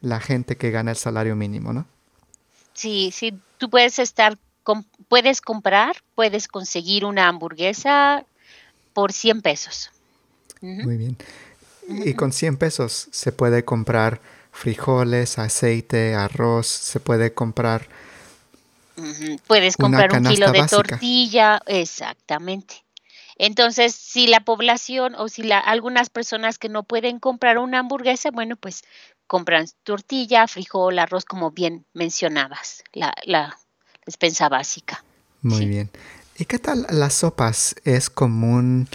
[0.00, 1.86] la gente que gana el salario mínimo, ¿no?
[2.72, 4.38] Sí, sí, tú puedes estar
[5.08, 8.24] puedes comprar, puedes conseguir una hamburguesa
[8.92, 9.90] por 100 pesos.
[10.60, 11.16] Muy bien.
[11.88, 14.20] Y con 100 pesos se puede comprar
[14.52, 17.88] frijoles, aceite, arroz, se puede comprar...
[19.46, 22.84] Puedes comprar un kilo de tortilla, exactamente.
[23.36, 28.30] Entonces, si la población o si la, algunas personas que no pueden comprar una hamburguesa,
[28.30, 28.82] bueno, pues
[29.26, 33.56] compran tortilla, frijol, arroz, como bien mencionabas, la, la
[34.06, 35.04] despensa básica.
[35.42, 35.90] Muy bien.
[36.36, 37.76] ¿Y qué tal las sopas?
[37.84, 38.88] ¿Es común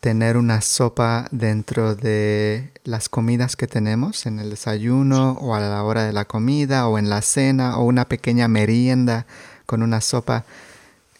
[0.00, 5.82] tener una sopa dentro de las comidas que tenemos, en el desayuno o a la
[5.82, 9.26] hora de la comida o en la cena o una pequeña merienda
[9.66, 10.44] con una sopa?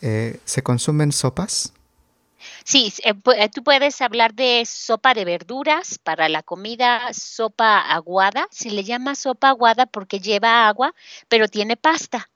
[0.00, 1.72] Eh, ¿Se consumen sopas?
[2.64, 8.46] Sí, eh, eh, tú puedes hablar de sopa de verduras para la comida, sopa aguada.
[8.50, 10.94] Se le llama sopa aguada porque lleva agua,
[11.28, 12.28] pero tiene pasta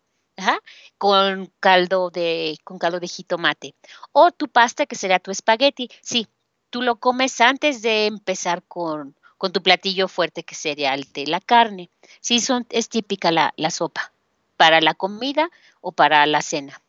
[0.99, 3.75] con caldo de, con caldo de jitomate.
[4.13, 5.91] O tu pasta, que será tu espagueti.
[6.01, 6.29] Sí,
[6.71, 11.41] tú lo comes antes de empezar con, con tu platillo fuerte, que sería el la
[11.41, 11.91] carne.
[12.21, 14.13] Sí, son, es típica la, sopa
[14.57, 15.51] para la comida
[15.81, 16.81] o para la cena.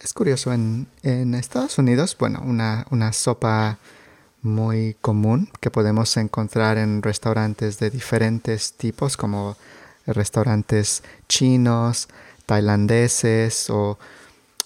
[0.00, 3.78] Es curioso, en, en, Estados Unidos, bueno, una, una sopa
[4.42, 9.56] muy común que podemos encontrar en restaurantes de diferentes tipos, como
[10.06, 12.08] restaurantes chinos,
[12.46, 13.98] tailandeses o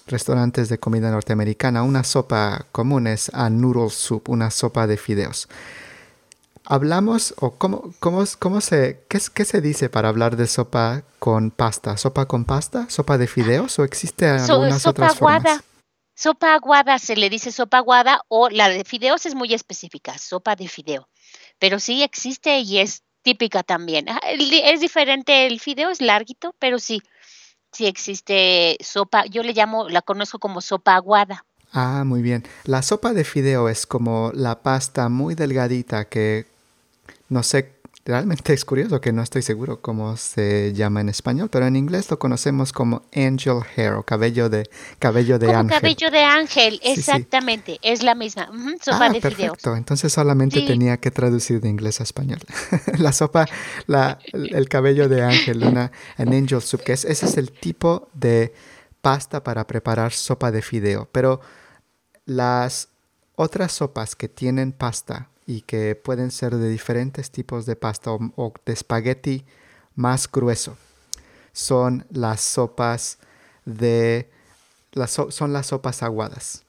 [0.07, 5.47] restaurantes de comida norteamericana, una sopa común es a noodle soup, una sopa de fideos.
[6.65, 11.49] Hablamos, o cómo, cómo, cómo se, qué, qué, se dice para hablar de sopa con
[11.49, 11.97] pasta?
[11.97, 12.87] ¿Sopa con pasta?
[12.89, 13.79] ¿Sopa de fideos?
[13.79, 15.39] ¿O existe algunas sopa otras aguada.
[15.39, 15.63] formas?
[16.15, 20.55] Sopa aguada se le dice sopa aguada o la de fideos es muy específica, sopa
[20.55, 21.09] de fideo.
[21.57, 24.07] Pero sí existe y es típica también.
[24.09, 27.01] Ah, es diferente, el fideo es larguito, pero sí,
[27.71, 31.45] sí existe sopa, yo le llamo, la conozco como sopa aguada.
[31.73, 32.43] Ah, muy bien.
[32.65, 36.45] La sopa de fideo es como la pasta muy delgadita que
[37.29, 41.67] no sé Realmente es curioso que no estoy seguro cómo se llama en español, pero
[41.67, 45.79] en inglés lo conocemos como angel hair o cabello de cabello de ángel.
[45.79, 48.49] cabello de ángel, exactamente, es la misma.
[48.81, 49.75] sopa ah, de perfecto.
[49.75, 52.39] Entonces solamente tenía que traducir de inglés a español.
[52.97, 53.45] la sopa,
[53.85, 58.09] la, el cabello de ángel, una an angel soup, que es, ese es el tipo
[58.13, 58.51] de
[59.01, 61.07] pasta para preparar sopa de fideo.
[61.11, 61.39] Pero
[62.25, 62.89] las
[63.35, 68.53] otras sopas que tienen pasta y que pueden ser de diferentes tipos de pasta o,
[68.65, 69.43] de espagueti
[69.95, 70.77] más grueso.
[71.51, 73.19] Son las sopas
[73.65, 74.29] de
[74.93, 76.63] las, son las sopas aguadas.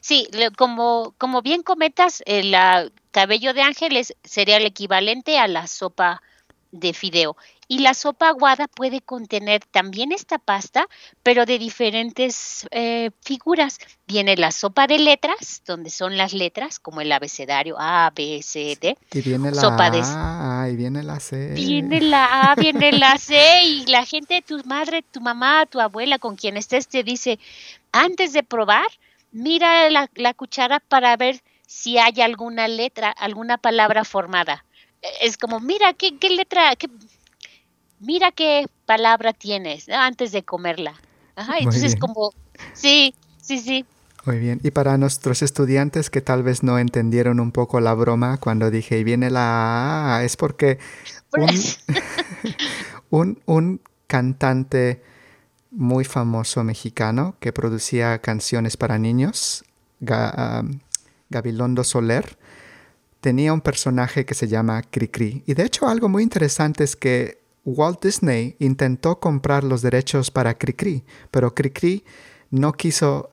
[0.00, 2.54] Sí, como, como bien comentas, el
[3.10, 6.22] cabello de ángeles sería el equivalente a la sopa
[6.74, 7.36] de fideo.
[7.66, 10.86] Y la sopa aguada puede contener también esta pasta,
[11.22, 13.78] pero de diferentes eh, figuras.
[14.06, 18.76] Viene la sopa de letras, donde son las letras, como el abecedario A, B, C,
[18.78, 18.98] D.
[19.12, 21.54] Y viene la sopa A, y viene la C.
[21.54, 26.18] Viene la A, viene la C, y la gente, tu madre, tu mamá, tu abuela,
[26.18, 27.38] con quien estés, te dice,
[27.92, 28.86] antes de probar,
[29.32, 34.64] mira la, la cuchara para ver si hay alguna letra, alguna palabra formada
[35.20, 36.88] es como, mira, qué, qué letra, qué,
[38.00, 40.94] mira qué palabra tienes antes de comerla.
[41.36, 42.32] Ajá, entonces como,
[42.72, 43.84] sí, sí, sí.
[44.24, 44.60] Muy bien.
[44.62, 48.98] Y para nuestros estudiantes que tal vez no entendieron un poco la broma cuando dije,
[48.98, 50.78] y viene la A, es porque
[53.10, 55.02] un, un, cantante
[55.70, 59.64] muy famoso mexicano que producía canciones para niños,
[61.30, 62.38] Gabilondo Soler,
[63.24, 65.42] tenía un personaje que se llama Cricri.
[65.46, 70.58] Y de hecho algo muy interesante es que Walt Disney intentó comprar los derechos para
[70.58, 72.04] Cricri, pero Cricri
[72.50, 73.30] no quiso...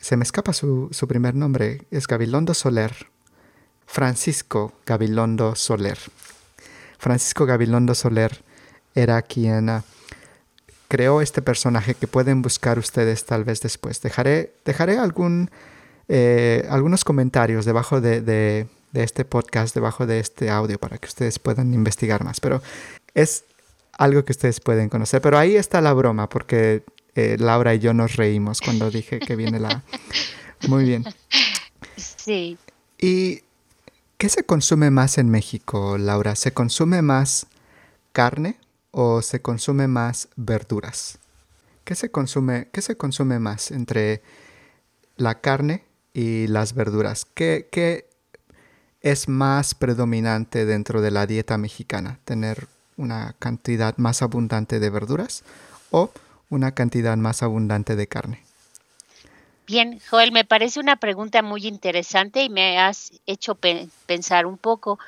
[0.00, 2.92] Se me escapa su, primer nombre, es Gabilondo Soler.
[3.86, 5.98] Francisco Gabilondo Soler.
[6.98, 8.42] Francisco Gabilondo Soler
[8.96, 9.84] era quien ah,
[10.88, 14.02] creó este personaje que pueden buscar ustedes tal vez después.
[14.02, 15.48] Dejaré, dejaré algún,
[16.08, 21.38] eh, algunos comentarios debajo de, de, este podcast, debajo de este audio, para que ustedes
[21.38, 22.40] puedan investigar más.
[22.40, 22.62] Pero
[23.14, 23.44] es
[23.92, 25.20] algo que ustedes pueden conocer.
[25.20, 26.82] Pero ahí está la broma, porque
[27.14, 29.82] eh, Laura y yo nos reímos cuando dije que viene la...
[30.68, 31.04] Muy bien.
[31.96, 32.58] Sí.
[32.98, 33.42] ¿Y
[34.18, 36.36] qué se consume más en México, Laura?
[36.36, 37.46] ¿Se consume más
[38.12, 38.58] carne
[38.90, 41.18] o se consume más verduras?
[41.84, 44.22] ¿Qué se consume, qué se consume más entre
[45.16, 47.24] la carne y las verduras?
[47.24, 48.09] ¿Qué, ¿Qué,
[49.02, 52.18] es más predominante dentro de la dieta mexicana?
[52.24, 55.42] ¿Tener una cantidad más abundante de verduras
[55.90, 56.10] o
[56.50, 58.44] una cantidad más abundante de carne?
[59.66, 63.56] Bien, Joel, me parece una pregunta muy interesante y me has hecho
[64.06, 64.98] pensar un poco.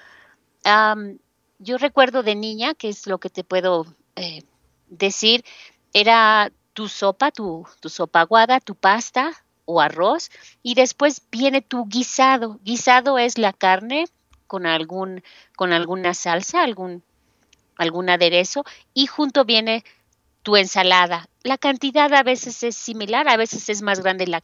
[1.58, 4.42] yo recuerdo de niña, que es lo que te puedo eh,
[4.88, 5.44] decir,
[5.92, 10.30] era tu sopa, tu, tu sopa aguada, tu pasta o arroz,
[10.62, 12.58] y después viene tu guisado.
[12.64, 14.06] Guisado es la carne
[14.46, 15.22] con algún,
[15.56, 17.02] con alguna salsa, algún,
[17.76, 19.84] algún aderezo, y junto viene
[20.42, 21.28] tu ensalada.
[21.42, 24.40] La cantidad a veces es similar, a veces es más grande la,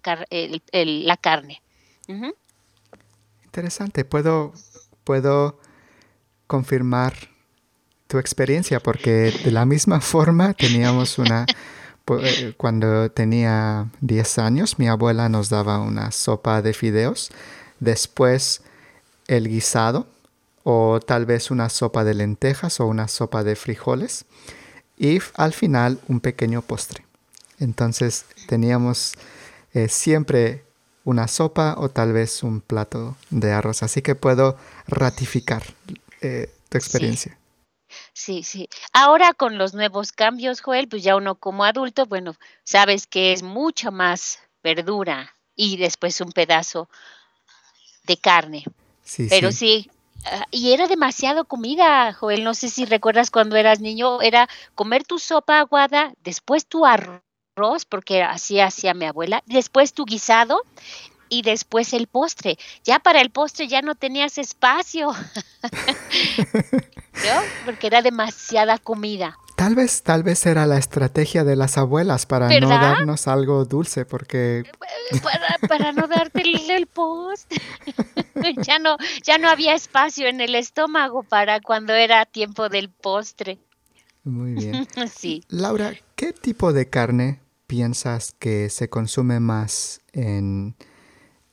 [1.17, 1.63] carne.
[3.45, 4.53] Interesante, puedo,
[5.05, 5.61] puedo
[6.47, 7.15] confirmar
[8.07, 11.47] tu experiencia porque de la misma forma teníamos una,
[12.57, 17.31] cuando tenía 10 años mi abuela nos daba una sopa de fideos,
[17.81, 18.63] después
[19.27, 20.07] el guisado
[20.63, 24.25] o tal vez una sopa de lentejas o una sopa de frijoles
[24.97, 27.05] y al final un pequeño postre.
[27.59, 29.15] Entonces teníamos
[29.75, 30.65] eh, siempre
[31.05, 33.83] una sopa o tal vez un plato de arroz.
[33.83, 35.63] Así que puedo ratificar
[36.21, 37.33] eh, tu experiencia.
[37.33, 37.39] Sí.
[38.43, 43.33] Sí, Ahora con los nuevos cambios, Joel, pues ya uno como adulto, bueno, sabes que
[43.33, 46.89] es mucho más verdura y después un pedazo
[48.05, 48.65] de carne.
[49.05, 49.91] Sí, Pero sí,
[50.25, 52.45] Ah, y era demasiado comida, Joel.
[52.45, 57.85] No sé si recuerdas cuando eras niño, era comer tu sopa aguada, después tu arroz,
[57.89, 60.63] porque así hacía mi abuela, después tu guisado
[61.29, 62.59] y después el postre.
[62.85, 65.13] Ya para el postre ya no tenías espacio,
[65.73, 67.43] ¿no?
[67.65, 69.37] Porque era demasiada comida.
[69.59, 74.05] Tal vez, tal vez era la estrategia de las abuelas para no darnos algo dulce,
[74.05, 74.63] porque...
[75.69, 77.53] Para, no darte el, post.
[78.63, 83.59] ya, no, ya no había espacio en el estómago para cuando era tiempo del postre.
[84.23, 84.87] Muy bien.
[85.13, 85.43] sí.
[85.49, 90.77] Laura, ¿qué tipo de carne piensas que se consume más en,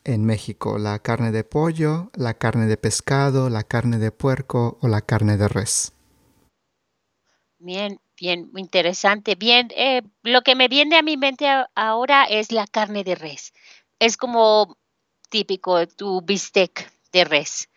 [0.05, 0.77] en México?
[0.77, 5.35] ¿La carne de pollo, la carne de pescado, la carne de puerco o la carne
[5.35, 5.91] de res?
[7.59, 9.35] Bien, bien, muy interesante.
[9.35, 13.53] Bien, eh, lo que me viene a mi mente ahora es la carne de res.
[13.99, 14.77] Es como
[15.29, 17.69] típico tu bistec de res.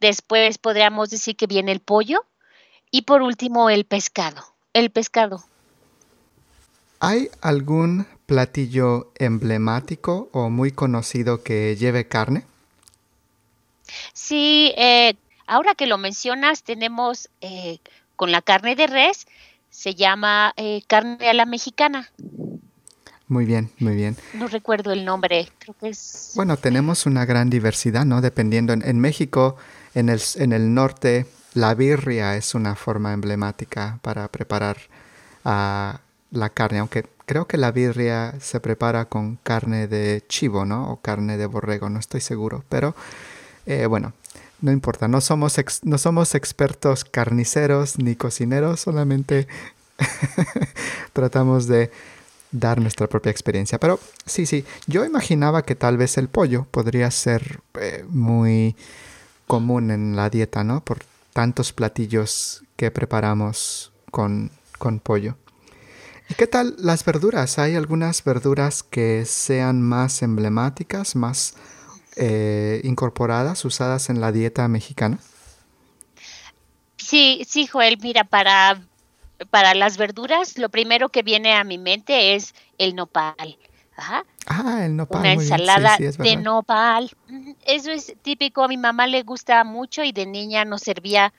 [0.00, 2.24] Después podríamos decir que viene el pollo
[2.90, 4.42] y por último el pescado.
[4.72, 5.44] El pescado.
[7.00, 12.44] ¿Hay algún platillo emblemático o muy conocido que lleve carne?
[14.14, 15.16] Sí, eh,
[15.46, 17.76] ahora que lo mencionas, tenemos eh,
[18.16, 19.26] con la carne de res,
[19.68, 22.10] se llama eh, carne a la mexicana.
[23.28, 24.16] Muy bien, muy bien.
[24.32, 26.32] No recuerdo el nombre, creo que es...
[26.34, 28.22] Bueno, tenemos una gran diversidad, ¿no?
[28.22, 29.56] Dependiendo, en, México,
[29.94, 34.78] en el, en el norte, la birria es una forma emblemática para preparar
[35.44, 40.92] ah, la carne, aunque creo que la birria se prepara con carne de chivo, ¿no?
[40.92, 42.94] O carne de borrego, no estoy seguro, pero
[43.64, 44.12] eh, bueno,
[44.60, 49.48] no importa, no somos, no somos expertos carniceros ni cocineros, solamente
[51.14, 51.90] tratamos de
[52.50, 53.80] dar nuestra propia experiencia.
[53.80, 58.76] Pero sí, sí, yo imaginaba que tal vez el pollo podría ser eh, muy
[59.46, 60.84] común en la dieta, ¿no?
[60.84, 60.98] Por
[61.32, 65.38] tantos platillos que preparamos con, con pollo.
[66.28, 67.58] ¿Y qué tal las verduras?
[67.58, 71.54] ¿Hay algunas verduras que sean más emblemáticas, más
[72.16, 75.18] eh, incorporadas, usadas en la dieta mexicana?
[76.96, 78.80] Sí, sí, Joel, mira, para,
[79.50, 83.58] para las verduras, lo primero que viene a mi mente es el nopal.
[83.96, 84.24] Ajá.
[84.46, 85.20] Ah, el nopal.
[85.20, 87.10] Una ensalada de nopal.
[87.66, 91.32] Eso es típico, a mi mamá le gusta mucho y de niña nos servía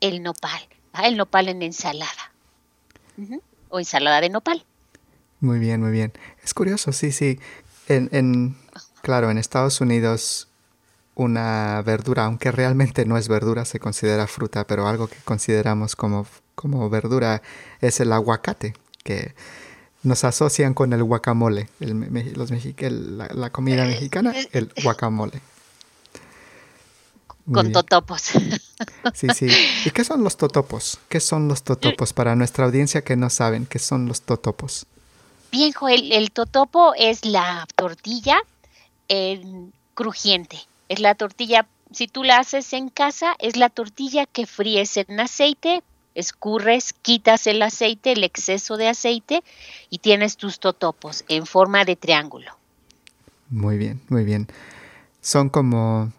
[0.00, 0.60] el nopal,
[1.02, 2.32] el nopal en ensalada.
[3.74, 4.64] O ensalada de nopal.
[5.40, 6.12] Muy bien, muy bien.
[6.44, 7.40] Es curioso, sí, sí.
[7.88, 8.56] En, en,
[9.02, 10.46] Claro, en Estados Unidos
[11.16, 16.24] una verdura, aunque realmente no es verdura, se considera fruta, pero algo que consideramos como,
[16.54, 17.42] como verdura
[17.80, 19.34] es el aguacate, que
[20.04, 25.40] nos asocian con el guacamole, el, los la, comida mexicana, el guacamole.
[27.52, 28.30] Con totopos.
[29.14, 29.48] Sí, sí.
[29.84, 30.98] ¿Y qué son los totopos?
[31.08, 34.86] ¿Qué son los totopos para nuestra audiencia que no saben qué son los totopos?
[35.52, 38.38] Bien, Joel, el totopo es la tortilla
[39.94, 40.58] crujiente.
[40.88, 45.20] Es la tortilla, si tú la haces en casa, es la tortilla que fríes en
[45.20, 45.82] aceite,
[46.14, 49.42] escurres, quitas el aceite, el exceso de aceite
[49.90, 52.52] y tienes tus totopos en forma de triángulo.
[53.50, 54.48] Muy bien, muy bien.
[55.20, 56.12] Son como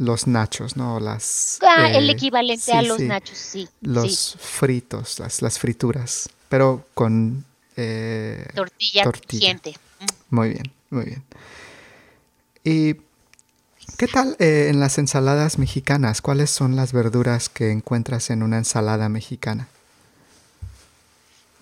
[0.00, 0.98] los nachos, ¿no?
[0.98, 3.68] Las, ah, el eh, equivalente a los nachos, sí.
[3.82, 7.44] Los fritos, las, las frituras, pero con
[7.76, 9.54] eh, tortilla, tortilla.
[9.54, 10.06] Mm.
[10.30, 11.22] Muy bien, muy bien.
[12.64, 12.94] ¿Y
[13.98, 16.22] qué tal eh, en las ensaladas mexicanas?
[16.22, 19.68] ¿Cuáles son las verduras que encuentras en una ensalada mexicana?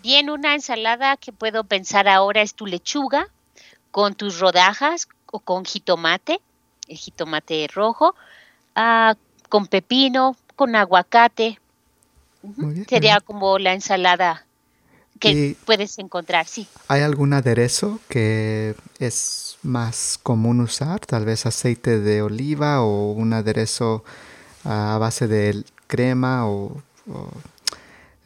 [0.01, 3.29] Bien, una ensalada que puedo pensar ahora es tu lechuga
[3.91, 6.41] con tus rodajas o con jitomate,
[6.89, 8.15] el jitomate rojo,
[8.75, 9.15] ah,
[9.49, 11.59] con pepino, con aguacate.
[12.89, 14.47] Sería como la ensalada
[15.19, 16.67] que puedes encontrar, sí.
[16.87, 21.01] ¿Hay algún aderezo que es más común usar?
[21.01, 24.05] Tal vez aceite de oliva o un aderezo
[24.65, 26.83] a base de crema o,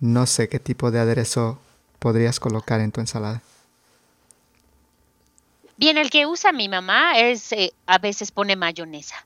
[0.00, 1.58] no sé qué tipo de aderezo
[1.98, 3.42] podrías colocar en tu ensalada.
[5.82, 9.16] Bien, el que usa mi mamá es, eh, a veces pone mayonesa.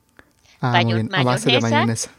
[0.62, 1.14] Ah, muy bien.
[1.14, 2.10] a base de mayonesa.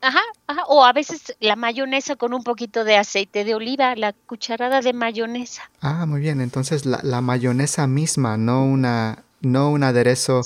[0.00, 4.12] Ajá, ajá, o a veces la mayonesa con un poquito de aceite de oliva, la
[4.12, 5.70] cucharada de mayonesa.
[5.80, 10.40] Ah, muy bien, entonces la, la mayonesa misma, no una no un aderezo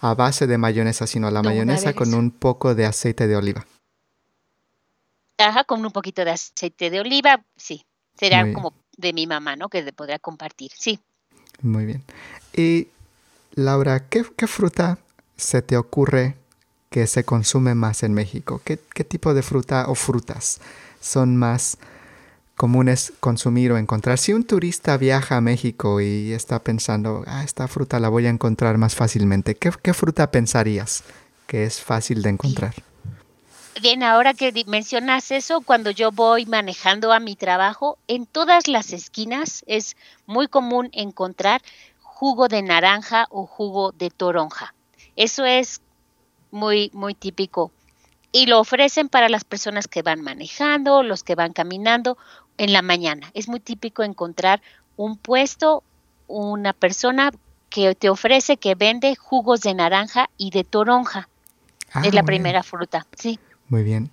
[0.00, 3.66] a base de mayonesa, sino la mayonesa con un poco de aceite de oliva.
[5.36, 7.84] Ajá, con un poquito de aceite de oliva, sí.
[8.18, 9.68] Será como de mi mamá, ¿no?
[9.68, 10.98] Que podrá compartir, sí.
[11.62, 12.02] Muy bien.
[12.54, 12.88] Y
[13.54, 14.98] Laura, ¿qué, qué fruta
[15.36, 16.36] se te ocurre
[16.90, 18.60] que se consume más en México?
[18.64, 20.60] ¿Qué, tipo de fruta o frutas
[21.00, 21.78] son más
[22.56, 24.18] comunes consumir o encontrar?
[24.18, 28.30] Si un turista viaja a México y está pensando, ah, esta fruta la voy a
[28.30, 31.04] encontrar más fácilmente, ¿qué, fruta pensarías
[31.46, 32.74] que es fácil de encontrar?
[33.80, 38.92] Bien, ahora que mencionas eso, cuando yo voy manejando a mi trabajo, en todas las
[38.92, 41.62] esquinas es muy común encontrar
[42.02, 44.74] jugo de naranja o jugo de toronja.
[45.14, 45.80] Eso es
[46.50, 47.70] muy, muy típico.
[48.32, 52.18] Y lo ofrecen para las personas que van manejando, los que van caminando
[52.56, 53.30] en la mañana.
[53.34, 54.60] Es muy típico encontrar
[54.96, 55.84] un puesto,
[56.26, 57.30] una persona
[57.70, 61.28] que te ofrece, que vende jugos de naranja y de toronja.
[61.92, 63.38] Ah, es la primera fruta, sí.
[63.68, 64.10] Muy bien.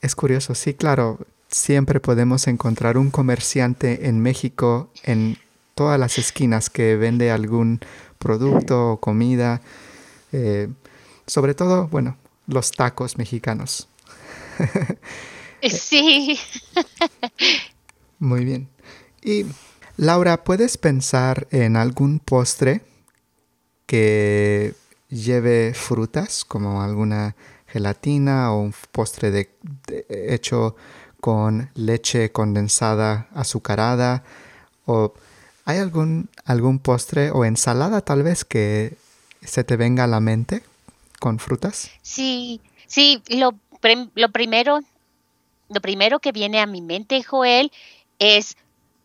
[0.00, 1.18] Es curioso, sí, claro.
[1.48, 5.36] Siempre podemos encontrar un comerciante en México en
[5.74, 7.80] todas las esquinas que vende algún
[8.18, 9.60] producto o comida.
[10.32, 10.68] Eh,
[11.26, 12.16] sobre todo, bueno,
[12.46, 13.88] los tacos mexicanos.
[15.62, 16.38] sí.
[18.18, 18.68] Muy bien.
[19.22, 19.46] Y
[19.96, 22.82] Laura, ¿puedes pensar en algún postre
[23.86, 24.74] que
[25.08, 27.34] lleve frutas, como alguna
[27.72, 29.50] gelatina o un postre de,
[30.08, 30.76] hecho
[31.20, 34.24] con leche condensada azucarada?
[34.86, 35.14] ¿O
[35.64, 38.96] hay algún, algún postre o ensalada tal vez que
[39.42, 40.62] se te venga a la mente?
[41.20, 41.92] con frutas?
[42.02, 43.54] Sí, sí, lo,
[44.16, 44.80] lo primero,
[45.68, 47.70] lo primero que viene a mi mente, Joel,
[48.18, 48.56] es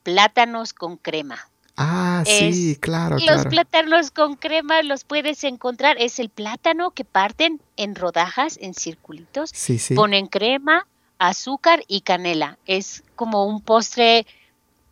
[0.02, 1.48] plátanos con crema.
[1.78, 3.18] Ah, sí, claro.
[3.20, 5.98] Los plátanos con crema los puedes encontrar.
[6.00, 9.50] Es el plátano que parten en rodajas, en circulitos.
[9.54, 9.94] Sí, sí.
[9.94, 10.88] Ponen crema,
[11.20, 12.58] azúcar y canela.
[12.66, 14.26] Es como un postre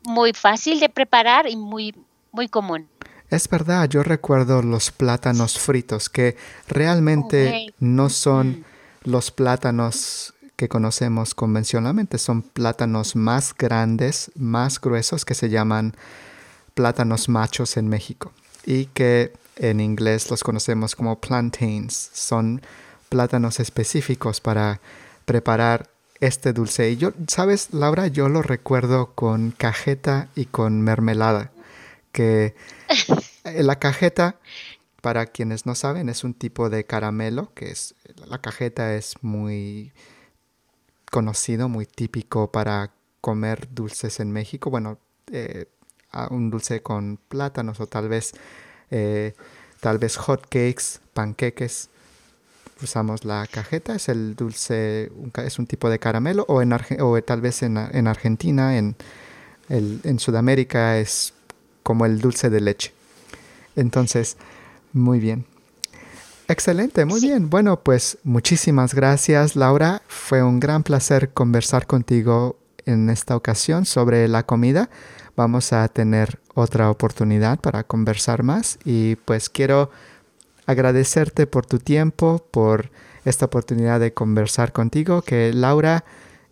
[0.02, 1.94] muy fácil de preparar y muy,
[2.32, 2.88] muy común.
[3.30, 6.36] Es verdad, yo recuerdo los plátanos fritos, que
[6.68, 8.64] realmente no son
[9.02, 15.96] los plátanos que conocemos convencionalmente, son plátanos más grandes, más gruesos, que se llaman
[16.74, 18.32] plátanos machos en México
[18.66, 22.10] y que en inglés los conocemos como plantains.
[22.12, 22.62] Son
[23.08, 24.80] plátanos específicos para
[25.24, 25.88] preparar
[26.20, 26.90] este dulce.
[26.90, 28.08] Y yo, ¿sabes, Laura?
[28.08, 31.52] Yo lo recuerdo con cajeta y con mermelada
[32.12, 32.54] que
[33.44, 34.38] la cajeta,
[35.00, 37.94] para quienes no saben, es un tipo de caramelo, que es,
[38.26, 39.92] la cajeta es muy
[41.10, 44.70] conocido, muy típico para comer dulces en México.
[44.70, 44.98] Bueno,
[45.30, 45.66] eh,
[46.30, 48.32] un dulce con plátanos o tal vez
[48.90, 49.34] eh,
[49.80, 51.90] tal vez hot cakes, panqueques.
[52.82, 57.40] Usamos la cajeta, es el dulce, es un tipo de caramelo, o, en o tal
[57.40, 58.96] vez en, Argentina, en,
[59.68, 61.34] en Sudamérica es
[61.82, 62.92] como el dulce de leche.
[63.76, 64.36] Entonces,
[64.92, 65.46] muy bien.
[66.48, 67.48] Excelente, muy bien.
[67.48, 70.02] Bueno, pues muchísimas gracias Laura.
[70.08, 74.90] Fue un gran placer conversar contigo en esta ocasión sobre la comida.
[75.36, 79.90] Vamos a tener otra oportunidad para conversar más y pues quiero
[80.66, 82.90] agradecerte por tu tiempo, por
[83.24, 86.04] esta oportunidad de conversar contigo, que Laura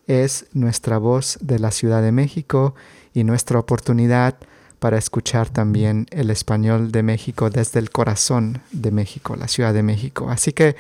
[0.07, 2.75] es nuestra voz de la Ciudad de México
[3.15, 4.37] y nuestra oportunidad
[4.79, 9.85] para escuchar también el español de México desde el corazón de México, la Ciudad de
[9.85, 10.29] México.
[10.29, 10.75] Así que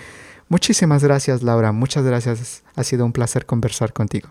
[0.49, 4.29] muchísimas gracias Laura, muchas gracias, ha sido un placer conversar contigo.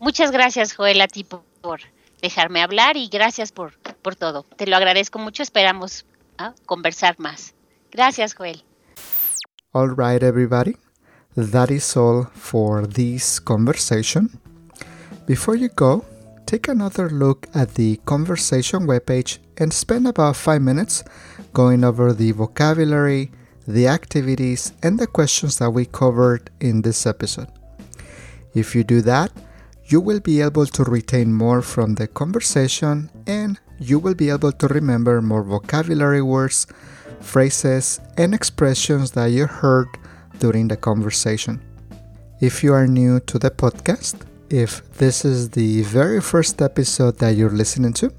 [0.00, 1.80] Muchas gracias Joel a ti por,
[2.22, 4.44] dejarme hablar y gracias por, por, todo.
[4.56, 6.04] Te lo agradezco mucho, esperamos
[6.38, 6.54] ¿ah?
[6.66, 7.54] conversar más.
[7.90, 8.64] Gracias Joel.
[9.72, 10.76] All right everybody,
[11.36, 14.30] that is all for this conversation.
[15.26, 16.04] Before you go,
[16.46, 21.04] take another look at the conversation webpage and spend about 5 minutes
[21.52, 23.30] going over the vocabulary,
[23.66, 27.48] the activities, and the questions that we covered in this episode.
[28.54, 29.30] If you do that,
[29.88, 34.52] you will be able to retain more from the conversation and you will be able
[34.52, 36.66] to remember more vocabulary words,
[37.20, 39.88] phrases, and expressions that you heard
[40.40, 41.58] during the conversation.
[42.38, 44.16] If you are new to the podcast,
[44.50, 48.12] if this is the very first episode that you're listening to,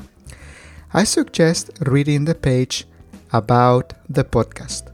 [0.91, 2.88] I suggest reading the page
[3.32, 4.91] about the podcast.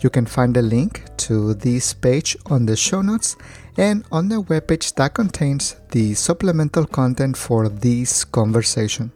[0.00, 3.36] You can find a link to this page on the show notes
[3.76, 9.12] and on the webpage that contains the supplemental content for this conversation.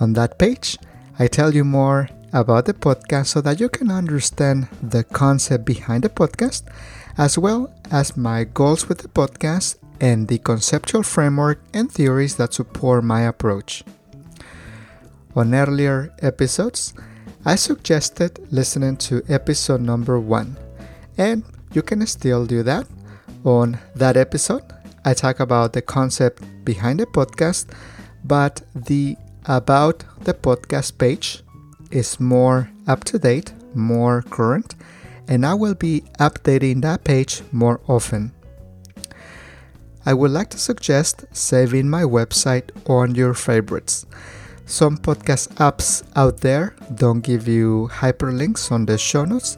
[0.00, 0.78] On that page,
[1.18, 6.04] I tell you more about the podcast so that you can understand the concept behind
[6.04, 6.64] the podcast,
[7.16, 12.52] as well as my goals with the podcast and the conceptual framework and theories that
[12.52, 13.84] support my approach.
[15.34, 16.92] On earlier episodes,
[17.44, 20.56] I suggested listening to episode number one,
[21.16, 22.86] and you can still do that.
[23.46, 24.64] On that episode,
[25.04, 27.66] I talk about the concept behind the podcast,
[28.24, 31.44] but the About the Podcast page
[31.92, 34.74] is more up to date, more current,
[35.28, 38.32] and I will be updating that page more often.
[40.04, 44.06] I would like to suggest saving my website on your favorites.
[44.64, 49.56] Some podcast apps out there don't give you hyperlinks on the show notes,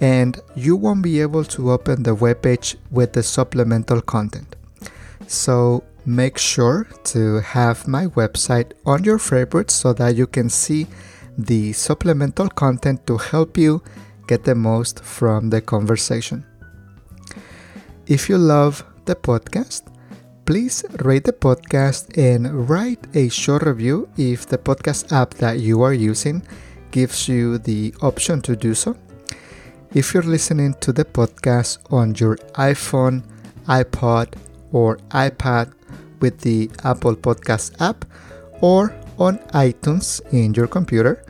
[0.00, 4.56] and you won't be able to open the webpage with the supplemental content.
[5.26, 10.86] So make sure to have my website on your favorites so that you can see
[11.36, 13.82] the supplemental content to help you
[14.26, 16.44] get the most from the conversation.
[18.06, 19.82] If you love the podcast,
[20.44, 25.82] please rate the podcast and write a short review if the podcast app that you
[25.82, 26.42] are using
[26.92, 28.96] gives you the option to do so.
[29.94, 33.22] If you're listening to the podcast on your iPhone,
[33.66, 34.34] iPod,
[34.72, 35.72] or iPad
[36.20, 38.04] with the Apple Podcast app,
[38.60, 41.24] or on iTunes in your computer,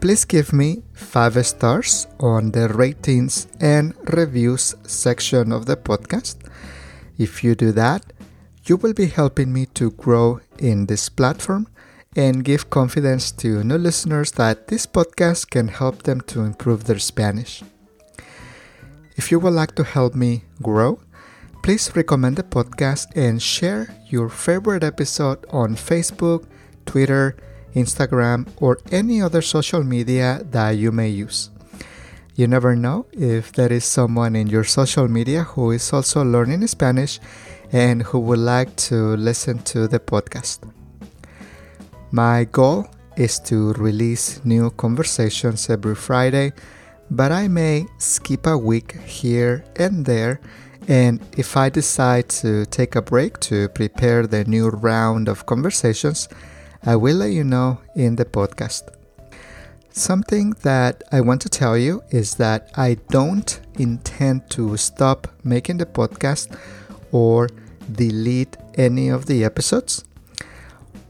[0.00, 6.36] please give me 5 stars on the ratings and reviews section of the podcast.
[7.18, 8.12] If you do that,
[8.64, 11.68] you will be helping me to grow in this platform
[12.14, 16.98] and give confidence to new listeners that this podcast can help them to improve their
[16.98, 17.62] Spanish.
[19.16, 21.00] If you would like to help me grow,
[21.62, 26.44] please recommend the podcast and share your favorite episode on Facebook,
[26.86, 27.36] Twitter,
[27.74, 31.50] Instagram, or any other social media that you may use.
[32.34, 36.66] You never know if there is someone in your social media who is also learning
[36.66, 37.20] Spanish
[37.70, 40.60] and who would like to listen to the podcast.
[42.10, 46.52] My goal is to release new conversations every Friday,
[47.12, 50.40] but I may skip a week here and there.
[50.88, 56.28] And if I decide to take a break to prepare the new round of conversations,
[56.84, 58.88] I will let you know in the podcast.
[59.90, 65.76] Something that I want to tell you is that I don't intend to stop making
[65.76, 66.58] the podcast
[67.12, 67.50] or
[67.92, 70.06] delete any of the episodes.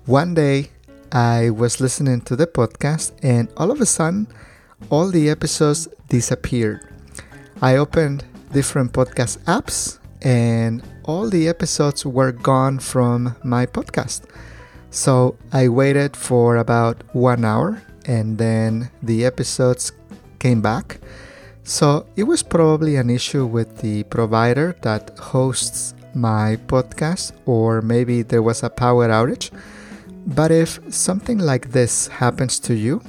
[0.07, 0.71] One day
[1.13, 4.27] I was listening to the podcast and all of a sudden
[4.91, 6.81] all the episodes disappeared.
[7.61, 14.23] I opened different podcast apps and all the episodes were gone from my podcast.
[14.91, 19.93] So I waited for about one hour and then the episodes
[20.39, 21.01] came back.
[21.65, 28.23] So it was probably an issue with the provider that hosts my podcast, or maybe
[28.23, 29.51] there was a power outage.
[30.27, 33.01] But if something like this happens to you,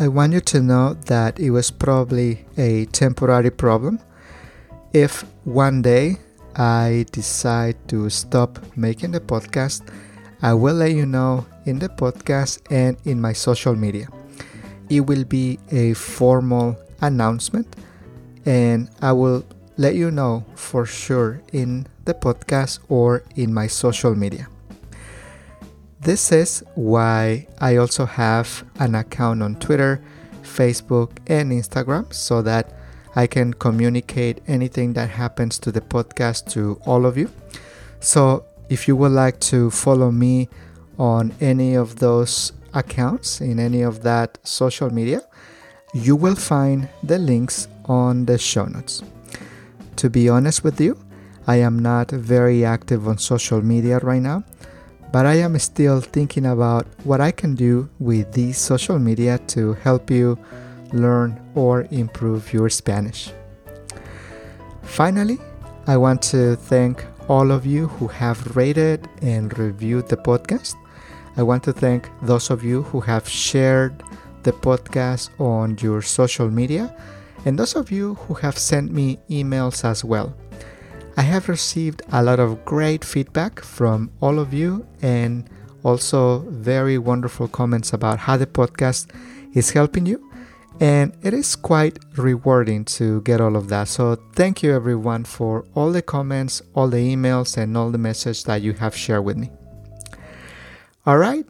[0.00, 3.98] I want you to know that it was probably a temporary problem.
[4.92, 6.18] If one day
[6.54, 9.82] I decide to stop making the podcast,
[10.40, 14.06] I will let you know in the podcast and in my social media.
[14.88, 17.66] It will be a formal announcement
[18.46, 19.44] and I will
[19.78, 24.46] let you know for sure in the podcast or in my social media.
[26.00, 30.00] This is why I also have an account on Twitter,
[30.42, 32.72] Facebook, and Instagram so that
[33.16, 37.30] I can communicate anything that happens to the podcast to all of you.
[37.98, 40.48] So if you would like to follow me
[40.98, 45.22] on any of those accounts in any of that social media,
[45.92, 49.02] you will find the links on the show notes.
[49.96, 50.96] To be honest with you,
[51.46, 54.44] I am not very active on social media right now,
[55.12, 59.74] but I am still thinking about what I can do with these social media to
[59.74, 60.38] help you
[60.92, 63.30] learn or improve your Spanish.
[64.82, 65.38] Finally,
[65.86, 70.74] I want to thank all of you who have rated and reviewed the podcast.
[71.36, 74.02] I want to thank those of you who have shared
[74.42, 76.94] the podcast on your social media
[77.44, 80.34] and those of you who have sent me emails as well.
[81.18, 85.50] I have received a lot of great feedback from all of you and
[85.82, 89.10] also very wonderful comments about how the podcast
[89.52, 90.24] is helping you.
[90.78, 93.88] And it is quite rewarding to get all of that.
[93.88, 98.44] So, thank you everyone for all the comments, all the emails, and all the messages
[98.44, 99.50] that you have shared with me.
[101.04, 101.44] All right.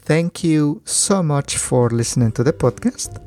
[0.00, 3.18] Thank you so much for listening to the podcast.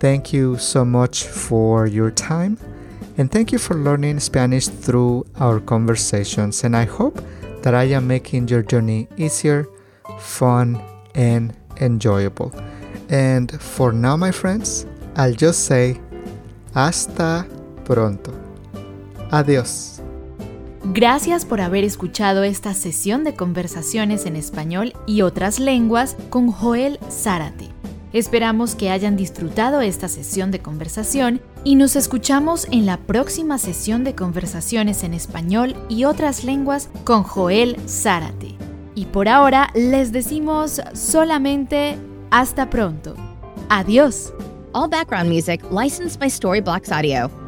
[0.00, 2.58] Thank you so much for your time.
[3.20, 6.64] And thank you for learning Spanish through our conversations.
[6.64, 7.20] And I hope
[7.60, 9.68] that I am making your journey easier,
[10.18, 10.80] fun,
[11.14, 11.52] and
[11.82, 12.50] enjoyable.
[13.10, 16.00] And for now, my friends, I'll just say
[16.74, 17.46] hasta
[17.84, 18.32] pronto.
[19.30, 20.00] Adiós.
[20.94, 26.98] Gracias por haber escuchado esta sesión de conversaciones en español y otras lenguas con Joel
[27.10, 27.69] Zárate.
[28.12, 34.02] Esperamos que hayan disfrutado esta sesión de conversación y nos escuchamos en la próxima sesión
[34.02, 38.56] de conversaciones en español y otras lenguas con Joel Zárate.
[38.96, 41.96] Y por ahora les decimos solamente
[42.30, 43.14] hasta pronto.
[43.68, 44.32] Adiós.
[44.72, 47.39] All background music licensed by Storyblocks Audio.